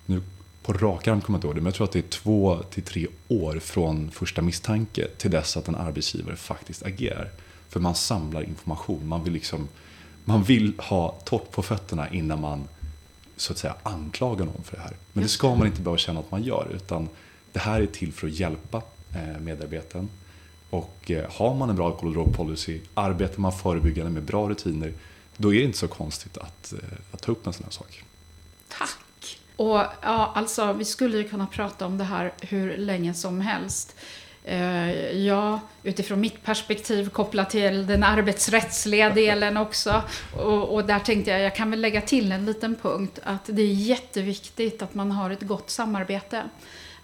nu 0.06 0.22
på 0.62 0.72
rak 0.72 1.08
arm 1.08 1.20
kommer 1.20 1.36
jag 1.36 1.38
inte 1.38 1.46
ihåg 1.46 1.54
det, 1.54 1.60
men 1.60 1.66
jag 1.66 1.74
tror 1.74 1.84
att 1.84 1.92
det 1.92 1.98
är 1.98 2.08
två 2.08 2.62
till 2.70 2.82
tre 2.82 3.06
år 3.28 3.58
från 3.58 4.10
första 4.10 4.42
misstanke 4.42 5.08
till 5.16 5.30
dess 5.30 5.56
att 5.56 5.68
en 5.68 5.74
arbetsgivare 5.74 6.36
faktiskt 6.36 6.82
agerar. 6.82 7.30
För 7.68 7.80
man 7.80 7.94
samlar 7.94 8.42
information, 8.42 9.08
man 9.08 9.24
vill, 9.24 9.32
liksom, 9.32 9.68
man 10.24 10.42
vill 10.42 10.72
ha 10.78 11.10
torrt 11.24 11.50
på 11.50 11.62
fötterna 11.62 12.08
innan 12.08 12.40
man 12.40 12.68
så 13.36 13.52
att 13.52 13.58
säga 13.58 13.74
anklagar 13.82 14.44
någon 14.44 14.62
för 14.64 14.76
det 14.76 14.82
här. 14.82 14.96
Men 15.12 15.22
det 15.22 15.28
ska 15.28 15.54
man 15.54 15.66
inte 15.66 15.80
behöva 15.80 15.98
känna 15.98 16.20
att 16.20 16.30
man 16.30 16.42
gör, 16.42 16.68
utan 16.74 17.08
det 17.52 17.58
här 17.58 17.80
är 17.80 17.86
till 17.86 18.12
för 18.12 18.26
att 18.26 18.32
hjälpa 18.32 18.82
eh, 19.14 19.40
medarbetaren. 19.40 20.08
Och 20.70 21.10
eh, 21.10 21.30
har 21.30 21.54
man 21.54 21.70
en 21.70 21.76
bra 21.76 21.86
alkohol 21.86 22.08
och 22.08 22.14
drogpolicy, 22.14 22.80
arbetar 22.94 23.40
man 23.40 23.52
förebyggande 23.52 24.10
med 24.10 24.22
bra 24.22 24.48
rutiner, 24.48 24.92
då 25.36 25.54
är 25.54 25.58
det 25.58 25.64
inte 25.64 25.78
så 25.78 25.88
konstigt 25.88 26.38
att, 26.38 26.72
eh, 26.72 26.78
att 27.12 27.22
ta 27.22 27.32
upp 27.32 27.46
en 27.46 27.52
sån 27.52 27.64
här 27.64 27.70
sak. 27.70 28.04
Tack! 28.68 28.90
Och 29.60 29.80
ja, 30.02 30.32
alltså, 30.34 30.72
vi 30.72 30.84
skulle 30.84 31.18
ju 31.18 31.28
kunna 31.28 31.46
prata 31.46 31.86
om 31.86 31.98
det 31.98 32.04
här 32.04 32.32
hur 32.40 32.76
länge 32.76 33.14
som 33.14 33.40
helst. 33.40 33.96
Eh, 34.44 35.12
ja, 35.26 35.60
utifrån 35.82 36.20
mitt 36.20 36.42
perspektiv 36.44 37.08
kopplat 37.08 37.50
till 37.50 37.86
den 37.86 38.04
arbetsrättsliga 38.04 39.10
delen 39.10 39.56
också. 39.56 40.02
Och, 40.36 40.74
och, 40.74 40.84
där 40.84 40.98
tänkte 40.98 41.30
jag, 41.30 41.40
jag 41.40 41.56
kan 41.56 41.70
väl 41.70 41.80
lägga 41.80 42.00
till 42.00 42.32
en 42.32 42.44
liten 42.44 42.76
punkt, 42.82 43.18
att 43.22 43.44
det 43.46 43.62
är 43.62 43.72
jätteviktigt 43.72 44.82
att 44.82 44.94
man 44.94 45.10
har 45.10 45.30
ett 45.30 45.42
gott 45.42 45.70
samarbete 45.70 46.42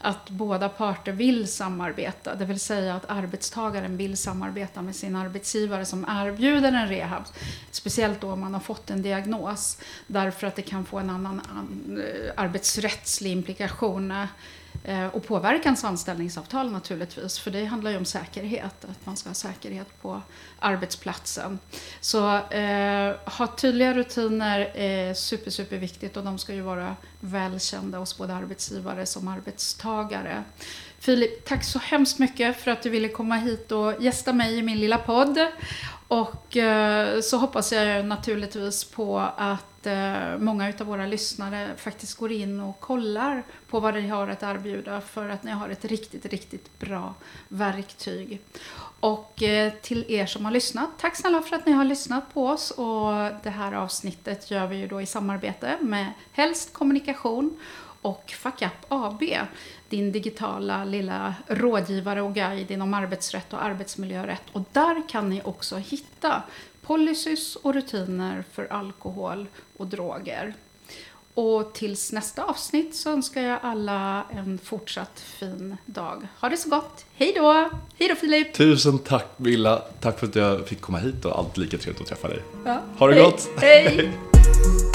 att 0.01 0.31
båda 0.31 0.69
parter 0.69 1.13
vill 1.13 1.53
samarbeta, 1.53 2.35
det 2.35 2.45
vill 2.45 2.61
säga 2.61 2.95
att 2.95 3.11
arbetstagaren 3.11 3.97
vill 3.97 4.17
samarbeta 4.17 4.83
med 4.83 4.97
sin 4.97 5.17
arbetsgivare 5.17 5.85
som 5.85 6.07
erbjuder 6.09 6.73
en 6.73 6.89
rehab. 6.89 7.23
Speciellt 7.71 8.21
då 8.21 8.33
om 8.33 8.41
man 8.41 8.55
har 8.55 8.61
fått 8.61 8.91
en 8.91 9.03
diagnos, 9.03 9.79
därför 10.07 10.47
att 10.47 10.57
det 10.57 10.63
kan 10.63 10.85
få 10.85 10.99
en 10.99 11.11
annan 11.11 11.41
eh, 11.99 12.33
arbetsrättslig 12.37 13.33
implikation 13.33 14.27
Eh, 14.89 15.07
och 15.07 15.27
påverkans 15.27 15.85
anställningsavtal 15.85 16.73
naturligtvis, 16.73 17.39
för 17.39 17.51
det 17.51 17.65
handlar 17.65 17.91
ju 17.91 17.97
om 17.97 18.05
säkerhet, 18.05 18.85
att 18.85 19.07
man 19.07 19.17
ska 19.17 19.29
ha 19.29 19.35
säkerhet 19.35 20.03
på 20.03 20.23
arbetsplatsen. 20.59 21.59
Så 22.01 22.37
eh, 22.37 23.15
ha 23.25 23.47
tydliga 23.47 23.95
rutiner 23.95 24.61
är 24.75 25.15
super, 25.15 25.51
super 25.51 25.77
viktigt 25.77 26.17
och 26.17 26.25
de 26.25 26.39
ska 26.39 26.55
ju 26.55 26.61
vara 26.61 26.97
välkända 27.21 27.99
hos 27.99 28.19
både 28.19 28.35
arbetsgivare 28.35 29.07
som 29.07 29.29
arbetstagare. 29.29 30.45
Filip, 30.99 31.45
tack 31.45 31.65
så 31.65 31.79
hemskt 31.79 32.19
mycket 32.19 32.61
för 32.61 32.71
att 32.71 32.83
du 32.83 32.91
ville 32.91 33.09
komma 33.09 33.37
hit 33.37 33.73
och 33.73 34.03
gästa 34.03 34.33
mig 34.33 34.59
i 34.59 34.63
min 34.63 34.81
lilla 34.81 34.99
podd. 34.99 35.47
Och 36.09 36.57
eh, 36.57 37.21
så 37.21 37.37
hoppas 37.37 37.73
jag 37.73 38.05
naturligtvis 38.05 38.85
på 38.85 39.19
att 39.37 39.76
att 39.87 40.35
eh, 40.35 40.39
många 40.39 40.73
av 40.81 40.87
våra 40.87 41.07
lyssnare 41.07 41.77
faktiskt 41.77 42.19
går 42.19 42.33
in 42.33 42.61
och 42.61 42.81
kollar 42.81 43.43
på 43.69 43.81
vad 43.81 43.95
ni 43.95 44.09
har 44.09 44.29
att 44.29 44.43
erbjuda 44.43 45.01
för 45.01 45.29
att 45.29 45.43
ni 45.43 45.51
har 45.51 45.69
ett 45.69 45.85
riktigt, 45.85 46.27
riktigt 46.27 46.79
bra 46.79 47.15
verktyg. 47.49 48.41
Och 49.01 49.43
eh, 49.43 49.73
till 49.83 50.05
er 50.09 50.27
som 50.27 50.45
har 50.45 50.53
lyssnat, 50.53 50.91
tack 50.99 51.17
snälla 51.17 51.43
för 51.43 51.57
att 51.57 51.67
ni 51.67 51.73
har 51.73 51.85
lyssnat 51.85 52.35
på 52.35 52.47
oss. 52.47 52.71
Och 52.71 53.13
det 53.43 53.51
här 53.51 53.73
avsnittet 53.73 54.51
gör 54.51 54.67
vi 54.67 54.77
ju 54.77 54.89
då 54.89 55.01
i 55.01 55.07
samarbete 55.07 55.79
med 55.81 56.13
Helst 56.33 56.73
Kommunikation 56.73 57.57
och 58.03 58.35
FackUp 58.37 58.87
AB, 58.89 59.23
din 59.89 60.13
digitala 60.13 60.85
lilla 60.85 61.35
rådgivare 61.47 62.23
och 62.23 62.35
guide 62.35 62.71
inom 62.71 62.95
arbetsrätt 62.95 63.53
och 63.53 63.65
arbetsmiljörätt. 63.65 64.43
Och 64.53 64.65
där 64.73 65.09
kan 65.09 65.29
ni 65.31 65.43
också 65.45 65.77
hitta 65.77 66.43
policies 66.87 67.57
och 67.57 67.75
rutiner 67.75 68.45
för 68.53 68.73
alkohol 68.73 69.47
och 69.77 69.87
droger. 69.87 70.55
Och 71.35 71.73
tills 71.75 72.13
nästa 72.13 72.45
avsnitt 72.45 72.95
så 72.95 73.11
önskar 73.11 73.43
jag 73.43 73.59
alla 73.63 74.25
en 74.31 74.59
fortsatt 74.59 75.21
fin 75.21 75.77
dag. 75.87 76.29
Ha 76.41 76.49
det 76.49 76.57
så 76.57 76.69
gott. 76.69 77.05
Hej 77.15 77.33
då! 77.37 77.71
Hej 77.99 78.09
då 78.09 78.15
Filip! 78.15 78.55
Tusen 78.55 78.99
tack 78.99 79.27
Villa. 79.37 79.83
Tack 80.01 80.19
för 80.19 80.27
att 80.27 80.37
jag 80.37 80.69
fick 80.69 80.81
komma 80.81 80.99
hit 80.99 81.25
och 81.25 81.39
allt 81.39 81.57
lika 81.57 81.79
trevligt 81.79 82.03
att 82.03 82.09
träffa 82.09 82.29
dig. 82.29 82.43
Ja. 82.65 82.81
Ha 82.99 83.07
det 83.07 83.15
Hej. 83.15 83.23
gott! 83.23 83.49
Hej! 83.57 84.11